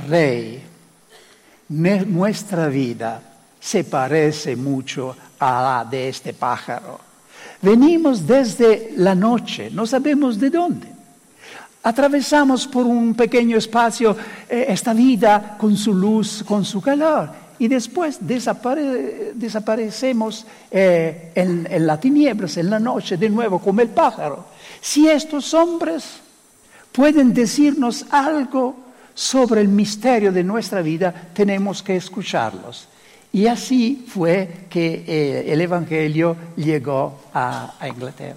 Rey, 0.07 0.63
nuestra 1.69 2.69
vida 2.69 3.23
se 3.59 3.85
parece 3.85 4.55
mucho 4.55 5.17
a 5.39 5.63
la 5.63 5.87
de 5.91 6.11
este 6.11 6.35
pájaro. 6.35 7.01
Venimos 7.63 8.27
desde 8.27 8.93
la 8.97 9.15
noche, 9.15 9.71
no 9.73 9.87
sabemos 9.87 10.39
de 10.39 10.51
dónde. 10.51 10.89
Atravesamos 11.83 12.67
por 12.67 12.85
un 12.85 13.15
pequeño 13.15 13.57
espacio 13.57 14.15
eh, 14.51 14.67
esta 14.69 14.93
vida 14.93 15.57
con 15.59 15.79
su 15.79 15.95
luz, 15.95 16.45
con 16.47 16.63
su 16.63 16.83
calor, 16.83 17.31
y 17.59 17.69
después 17.69 18.19
desaparecemos 18.21 20.47
eh, 20.71 21.33
en, 21.35 21.67
en 21.71 21.87
las 21.87 22.01
tinieblas, 22.01 22.59
en 22.59 22.69
la 22.69 22.79
noche, 22.79 23.17
de 23.17 23.31
nuevo 23.31 23.61
como 23.61 23.81
el 23.81 23.89
pájaro. 23.89 24.58
Si 24.81 25.09
estos 25.09 25.55
hombres 25.55 26.05
pueden 26.93 27.35
decirnos 27.35 28.07
algo 28.11 28.77
sobre 29.15 29.61
el 29.61 29.69
misterio 29.69 30.33
de 30.33 30.45
nuestra 30.45 30.81
vida, 30.81 31.13
tenemos 31.33 31.83
que 31.83 31.97
escucharlos. 31.97 32.89
Y 33.33 33.47
así 33.47 34.07
fue 34.09 34.67
que 34.71 35.05
eh, 35.07 35.53
el 35.53 35.61
Evangelio 35.61 36.37
llegó 36.57 37.23
a, 37.35 37.75
Inglaterra. 37.87 38.37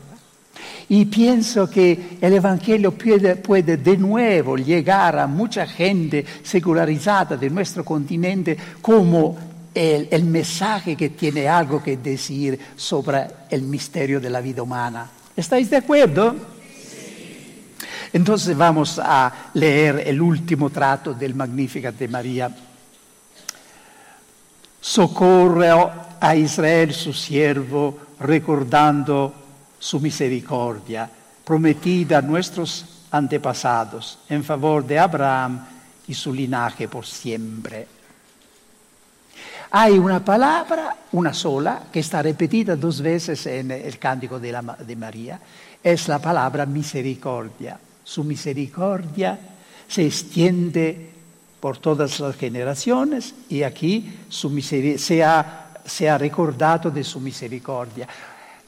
Y 0.89 1.05
pienso 1.05 1.69
que 1.69 2.17
el 2.19 2.33
Evangelio 2.33 2.91
puede, 2.91 3.77
de 3.77 3.97
nuevo 3.97 4.57
llegar 4.57 5.17
a 5.17 5.27
mucha 5.27 5.65
gente 5.65 6.25
secularizada 6.43 7.37
de 7.37 7.49
nuestro 7.49 7.85
continente 7.85 8.57
como 8.81 9.37
el, 9.73 10.09
el, 10.11 10.25
mensaje 10.25 10.97
que 10.97 11.11
tiene 11.11 11.47
algo 11.47 11.81
que 11.81 11.95
decir 11.95 12.59
sobre 12.75 13.27
el 13.49 13.61
misterio 13.61 14.19
de 14.19 14.29
la 14.29 14.41
vida 14.41 14.61
humana. 14.61 15.09
¿Estáis 15.41 15.71
de 15.71 15.77
acuerdo? 15.77 16.35
Entonces 18.13 18.55
vamos 18.55 18.99
a 19.03 19.49
leer 19.55 20.03
el 20.05 20.21
último 20.21 20.69
trato 20.69 21.15
del 21.15 21.33
Magnificat 21.33 21.95
de 21.95 22.07
María 22.07 22.55
socorre 24.79 25.69
a 26.19 26.35
Israel 26.35 26.93
su 26.93 27.11
siervo, 27.11 27.97
recordando 28.19 29.33
su 29.79 29.99
misericordia, 29.99 31.09
prometida 31.43 32.19
a 32.19 32.21
nuestros 32.21 33.07
antepasados 33.09 34.19
en 34.29 34.43
favor 34.43 34.85
de 34.85 34.99
Abraham 34.99 35.65
y 36.07 36.13
su 36.13 36.31
linaje 36.31 36.87
por 36.87 37.03
siempre. 37.03 38.00
Hay 39.73 39.97
una 39.97 40.23
palabra, 40.23 40.95
una 41.13 41.33
sola, 41.33 41.83
que 41.91 42.01
está 42.01 42.21
repetida 42.21 42.75
dos 42.75 43.01
veces 43.01 43.45
en 43.45 43.71
el 43.71 43.97
cántico 43.97 44.37
de, 44.37 44.57
de 44.85 44.95
María, 44.97 45.39
es 45.81 46.09
la 46.09 46.19
palabra 46.19 46.65
misericordia. 46.65 47.79
Su 48.03 48.25
misericordia 48.25 49.39
se 49.87 50.05
extiende 50.05 51.09
por 51.61 51.77
todas 51.77 52.19
las 52.19 52.35
generaciones 52.35 53.33
y 53.47 53.63
aquí 53.63 54.19
ha, 55.23 55.67
se 55.85 56.09
ha 56.09 56.17
recordado 56.17 56.91
de 56.91 57.03
su 57.03 57.21
misericordia. 57.21 58.07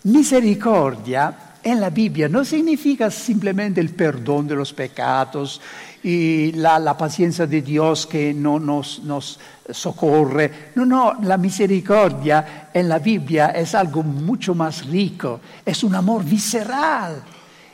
Misericordia 0.04 1.53
en 1.64 1.80
la 1.80 1.90
Biblia 1.90 2.28
no 2.28 2.44
significa 2.44 3.10
simplemente 3.10 3.80
el 3.80 3.90
perdón 3.90 4.48
de 4.48 4.56
los 4.56 4.74
pecados 4.74 5.62
y 6.04 6.52
la, 6.52 6.98
paciencia 6.98 7.48
de 7.48 7.62
Dios 7.62 8.06
que 8.06 8.34
no 8.34 8.60
nos, 8.60 9.40
socorre. 9.70 10.72
No, 10.76 10.86
no, 10.86 11.14
la 11.22 11.38
misericordia 11.38 12.70
en 12.74 12.90
la 12.90 13.00
Biblia 13.00 13.48
es 13.48 13.74
algo 13.74 14.04
mucho 14.04 14.54
más 14.54 14.86
rico, 14.86 15.40
es 15.66 15.84
un 15.84 15.96
amor 15.96 16.26
visceral, 16.26 17.24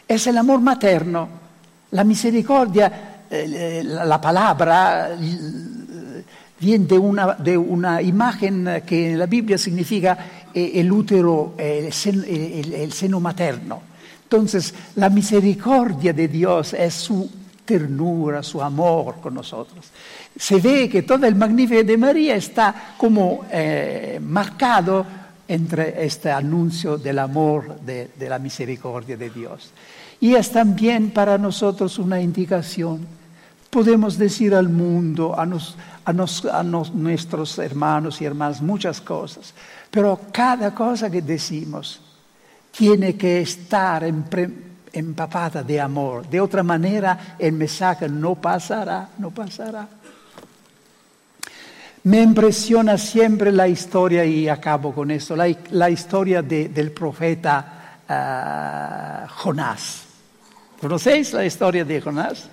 es 0.08 0.28
el 0.28 0.38
amor 0.38 0.62
materno. 0.62 1.28
La 1.92 2.04
misericordia, 2.04 3.26
eh, 3.30 3.82
la 3.84 4.22
palabra 4.22 5.10
viene 6.60 6.86
de 6.86 7.58
una, 7.58 8.02
imagen 8.02 8.84
que 8.86 9.12
en 9.12 9.20
la 9.20 9.26
Biblia 9.26 9.58
significa 9.58 10.18
eh, 10.18 10.39
el 10.54 10.92
útero, 10.92 11.54
el 11.58 11.92
seno, 11.92 13.20
materno. 13.20 13.82
Entonces, 14.24 14.74
la 14.96 15.10
misericordia 15.10 16.14
de 16.14 16.28
Dios 16.28 16.74
es 16.74 16.94
su 16.94 17.30
ternura, 17.66 18.42
su 18.44 18.62
amor 18.62 19.16
con 19.22 19.34
nosotros. 19.34 19.86
Se 20.36 20.60
ve 20.60 20.90
que 20.90 21.04
todo 21.04 21.26
el 21.26 21.36
magnífico 21.36 21.84
de 21.84 21.98
María 21.98 22.36
está 22.36 22.94
como 22.98 23.46
eh, 23.52 24.20
marcado 24.22 25.06
entre 25.50 26.06
este 26.06 26.32
anuncio 26.32 26.98
del 26.98 27.18
amor, 27.18 27.80
de, 27.82 28.12
la 28.20 28.38
misericordia 28.38 29.18
de 29.18 29.32
Dios. 29.32 29.72
Y 30.22 30.36
es 30.36 30.52
también 30.52 31.10
para 31.10 31.40
nosotros 31.40 31.98
una 31.98 32.22
indicación. 32.22 33.06
Podemos 33.72 34.20
decir 34.20 34.54
al 34.54 34.70
mundo, 34.70 35.36
a, 35.36 35.48
nuestros 36.94 37.58
hermanos 37.58 38.22
y 38.22 38.26
hermanas 38.26 38.62
muchas 38.62 39.02
cosas, 39.02 39.56
pero 39.90 40.20
cada 40.32 40.74
cosa 40.74 41.10
que 41.10 41.22
decimos 41.22 42.02
tiene 42.72 43.16
que 43.16 43.42
estar 43.42 44.04
empapada 44.04 45.64
de 45.64 45.82
amor. 45.82 46.28
De 46.30 46.40
otra 46.40 46.64
manera, 46.64 47.36
el 47.40 47.54
mensaje 47.54 48.08
no 48.08 48.36
pasará, 48.36 49.10
no 49.18 49.32
pasará. 49.32 49.88
Me 52.04 52.22
impresiona 52.22 52.98
siempre 52.98 53.52
la 53.52 53.68
historia, 53.68 54.24
y 54.24 54.48
acabo 54.48 54.94
con 54.94 55.12
esto, 55.12 55.36
la, 55.36 55.90
historia 55.90 56.42
del 56.42 56.92
profeta 56.92 58.00
ah, 58.08 59.28
Jonás. 59.30 60.06
¿Conocéis 60.80 61.34
la 61.34 61.46
historia 61.46 61.84
de 61.84 62.00
Jonás? 62.00 62.48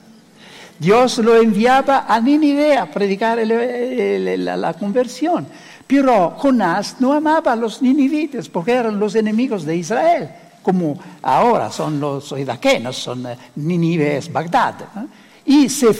Dios 0.78 1.18
lo 1.18 1.37
enviaba 1.37 2.05
a 2.09 2.20
Nínive 2.20 2.76
a 2.76 2.91
predicar 2.91 3.39
la, 3.47 4.74
conversión. 4.74 5.47
Pero 5.87 6.30
Jonás 6.30 6.97
no 7.01 7.12
amaba 7.12 7.53
a 7.53 7.57
los 7.57 7.80
ninivites 7.80 8.49
porque 8.49 8.72
eran 8.72 8.99
los 8.99 9.14
enemigos 9.14 9.64
de 9.64 9.76
Israel, 9.76 10.28
como 10.62 10.99
ahora 11.22 11.70
son 11.70 12.01
los 12.01 12.32
iraquenos, 12.32 12.97
son 12.97 13.26
eh, 13.26 13.37
Nínive 13.57 14.16
es 14.16 14.32
Bagdad. 14.32 14.74
Y 15.45 15.68
se, 15.68 15.91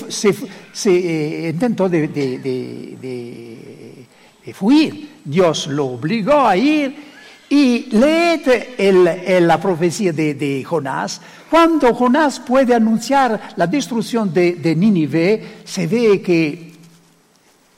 eh, 0.87 1.51
intentó 1.55 1.89
de, 1.89 2.09
de, 2.09 4.07
fuir. 4.53 5.21
Dios 5.25 5.69
lo 5.69 5.87
obligó 5.87 6.47
a 6.47 6.57
ir 6.57 6.97
y 7.49 7.87
leed 7.93 9.41
la 9.41 9.61
profecía 9.61 10.13
de, 10.13 10.65
Jonás. 10.67 11.21
Cuando 11.49 11.95
Jonás 11.95 12.41
puede 12.41 12.75
anunciar 12.75 13.51
la 13.57 13.69
destrucción 13.69 14.35
de, 14.35 14.75
Nínive, 14.77 15.61
se 15.65 15.87
ve 15.87 16.21
que 16.21 16.73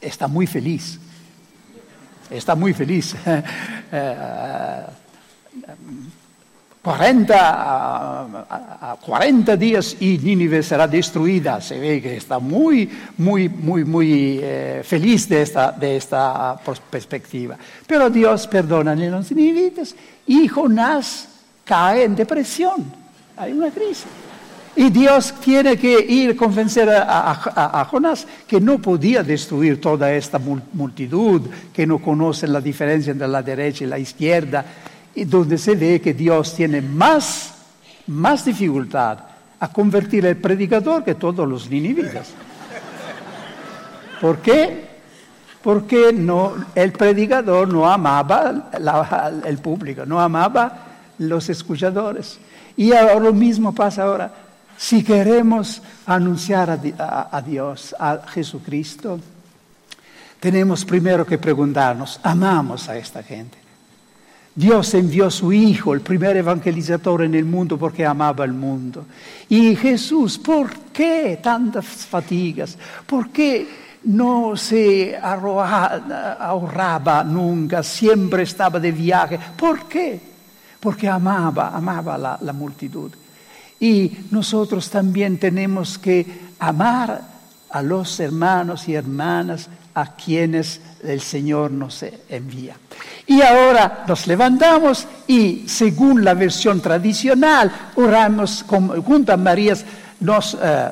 está 0.00 0.26
muy 0.26 0.46
feliz. 0.46 0.98
Está 2.31 2.55
muy 2.55 2.74
feliz. 2.74 3.14
40, 6.83 7.35
a, 7.37 8.97
40 8.97 9.57
días 9.57 9.97
y 10.01 10.16
Nínive 10.18 10.62
será 10.62 10.87
destruida. 10.89 11.61
Se 11.61 11.79
ve 11.79 12.01
que 12.01 12.16
está 12.16 12.39
muy, 12.39 12.89
muy, 13.18 13.49
muy, 13.49 13.85
muy 13.85 14.41
eh, 14.43 14.83
feliz 14.85 15.29
de 15.29 15.43
esta, 15.43 15.72
de 15.72 15.97
esta 15.97 16.59
perspectiva. 16.91 17.59
Pero 17.87 18.09
Dios 18.09 18.47
perdona 18.47 18.93
a 18.93 18.95
los 18.95 19.31
ninivitas 19.33 19.95
y 20.26 20.49
Jonás 20.49 21.29
cae 21.64 22.05
en 22.05 22.16
depresión. 22.16 22.91
Hay 23.37 23.53
una 23.53 23.70
crisis. 23.70 24.07
Y 24.79 24.91
Dios 24.91 25.35
tiene 25.41 25.76
que 25.76 25.99
ir 25.99 26.31
a 26.31 26.37
convencer 26.37 26.89
a, 26.89 27.33
a, 27.33 27.85
Jonás 27.87 28.24
que 28.47 28.61
no 28.61 28.79
podía 28.79 29.24
destruir 29.24 29.81
toda 29.81 30.12
esta 30.12 30.39
multitud, 30.39 31.43
que 31.72 31.85
no 31.85 31.99
conoce 31.99 32.47
la 32.47 32.61
diferencia 32.61 33.11
entre 33.11 33.26
la 33.26 33.43
derecha 33.43 33.83
y 33.83 33.89
la 33.89 33.99
izquierda 33.99 34.64
y 35.16 35.24
donde 35.24 35.59
se 35.59 35.74
ve 35.74 36.01
que 36.01 36.14
Dios 36.14 36.55
tiene 36.55 36.81
más, 36.81 37.55
más 38.07 38.45
dificultad 38.45 39.18
a 39.59 39.66
convertir 39.72 40.24
el 40.26 40.37
predicador 40.37 41.03
que 41.03 41.16
todos 41.16 41.49
los 41.49 41.68
ninivitas. 41.68 42.29
¿Por 44.20 44.39
qué? 44.39 44.87
Porque 45.61 46.12
no, 46.12 46.55
el 46.76 46.93
predicador 46.93 47.66
no 47.66 47.91
amaba 47.91 48.70
el 49.45 49.59
público, 49.59 50.07
no 50.07 50.20
amaba 50.20 50.85
los 51.18 51.49
escuchadores. 51.49 52.39
Y 52.76 52.93
ahora 52.93 53.18
lo 53.18 53.33
mismo 53.33 53.74
pasa 53.74 54.05
ahora. 54.05 54.47
Si 54.79 55.03
queremos 55.03 55.83
anunciar 56.07 56.70
a, 56.70 57.43
Dios, 57.43 57.97
a 57.99 58.20
Jesucristo, 58.29 59.18
tenemos 60.39 60.85
primero 60.85 61.26
que 61.26 61.37
preguntarnos, 61.37 62.20
¿amamos 62.22 62.89
a 62.89 62.97
esta 62.97 63.24
gente? 63.24 63.59
Dios 64.55 64.95
envió 64.95 65.26
a 65.26 65.31
su 65.33 65.53
Hijo, 65.53 65.95
el 65.95 66.01
primer 66.01 66.37
evangelizador 66.37 67.24
en 67.24 67.35
el 67.35 67.45
mundo, 67.45 67.76
porque 67.76 68.07
amaba 68.07 68.45
el 68.45 68.53
mundo. 68.53 69.05
Y 69.49 69.74
Jesús, 69.74 70.39
¿por 70.39 70.70
qué 70.93 71.41
tantas 71.43 71.85
fatigas? 71.85 72.79
¿Por 73.05 73.31
qué 73.31 73.66
no 74.05 74.57
se 74.57 75.16
ahorraba 75.16 77.24
nunca? 77.24 77.83
Siempre 77.83 78.45
estaba 78.45 78.79
de 78.79 78.93
viaje. 78.93 79.41
¿Por 79.57 79.89
qué? 79.89 80.20
Porque 80.79 81.09
amaba, 81.09 81.70
amaba 81.70 82.16
la, 82.16 82.39
la 82.41 82.53
multitud. 82.53 83.11
Y 83.81 84.26
nosotros 84.31 84.91
también 84.91 85.39
tenemos 85.39 85.99
que 85.99 86.49
amar 86.59 87.22
a 87.70 87.83
los 87.83 88.18
hermanos 88.20 88.89
y 88.89 88.95
hermanas 88.95 89.68
a 89.95 90.14
quienes 90.14 90.81
el 91.03 91.20
Señor 91.20 91.70
nos 91.70 92.05
envía. 92.29 92.76
Y 93.26 93.43
ahora 93.43 94.05
nos 94.07 94.26
levantamos 94.26 95.07
y 95.26 95.64
según 95.68 96.24
la 96.24 96.35
versión 96.35 96.81
tradicional, 96.81 97.70
oramos 97.97 98.64
junto 99.05 99.33
a 99.33 99.37
María, 99.37 99.74
nos 100.20 100.57
eh, 100.61 100.91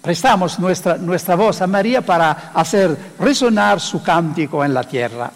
prestamos 0.00 0.58
nuestra, 0.58 0.96
nuestra 0.96 1.34
voz 1.34 1.60
a 1.60 1.66
María 1.66 2.02
para 2.02 2.52
hacer 2.54 2.96
resonar 3.18 3.80
su 3.80 4.02
cántico 4.02 4.64
en 4.64 4.74
la 4.74 4.84
tierra. 4.84 5.30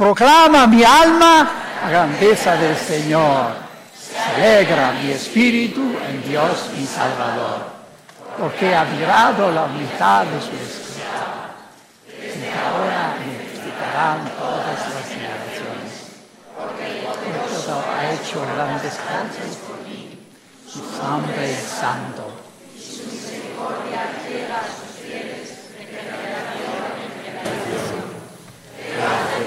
Proclama 0.00 0.66
mi 0.66 0.82
alma 0.82 1.46
la 1.82 1.90
grandeza 1.90 2.56
del 2.56 2.74
Señor 2.74 3.52
alegra 4.34 4.92
mi 4.92 5.10
espíritu 5.10 5.94
en 6.08 6.26
Dios 6.26 6.70
mi 6.74 6.86
Salvador, 6.86 7.66
porque 8.38 8.74
ha 8.74 8.84
mirado 8.86 9.52
la 9.52 9.64
humildad 9.64 10.24
de 10.24 10.40
su 10.40 10.56
esclava, 10.56 11.52
y 12.08 12.48
ahora 12.48 13.16
multiplicarán 13.26 14.24
todas 14.38 14.80
las 14.88 15.04
generaciones. 15.04 15.92
Porque 16.56 17.04
todo 17.66 17.84
ha 17.92 18.10
hecho 18.14 18.40
grandes 18.56 18.94
cosas 18.94 19.52
por 19.68 19.86
mí, 19.86 20.18
su 20.66 20.80
nombre 21.02 21.52
es 21.52 21.60
santo. 21.60 22.24
Y 22.74 22.80
su 22.80 23.04
misericordia 23.04 24.08
llega 24.26 24.60
a 24.60 24.64
sus 24.64 24.96
fieles 24.96 25.76
de 25.76 25.84
generación 25.84 26.88
en 27.04 27.12
generación. 27.22 28.20
Él 28.80 28.96
hace 29.06 29.40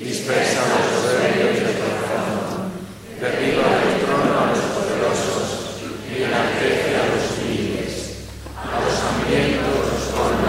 su 0.00 0.04
dispersa 0.04 0.66
los 0.66 0.82
soberbios 0.98 1.54
de 1.54 1.70
derriba 3.20 3.62
del 3.62 4.00
trono 4.02 4.34
a 4.34 4.46
los 4.50 4.58
poderosos 4.74 5.78
y 6.10 6.22
enaltece 6.24 6.96
a 6.98 7.06
los 7.06 7.38
humildes. 7.38 8.26
A 8.58 8.80
los 8.82 8.98
hambrientos 8.98 9.86
los 9.86 10.04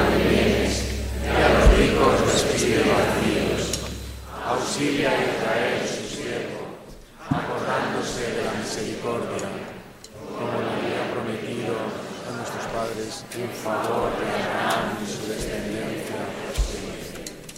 de 0.10 0.24
bienes 0.26 0.74
y 1.22 1.28
a 1.30 1.50
los 1.54 1.78
ricos 1.78 2.34
despide 2.34 2.82
vacíos. 2.82 3.78
Auxilia 4.48 5.12
a 5.12 5.22
Israel 5.22 5.86
su 5.86 6.16
siervo, 6.16 6.82
acordándose 7.30 8.26
de 8.26 8.42
la 8.42 8.54
misericordia, 8.58 9.54
como 10.34 10.66
lo 10.66 10.70
había 10.82 11.14
prometido 11.14 11.78
a 12.26 12.38
nuestros 12.38 12.66
padres 12.74 13.24
en 13.38 13.50
favor 13.54 14.10
de 14.18 14.26
Abraham 14.26 14.98
y 14.98 15.06
su 15.06 15.28
descendencia. 15.30 16.01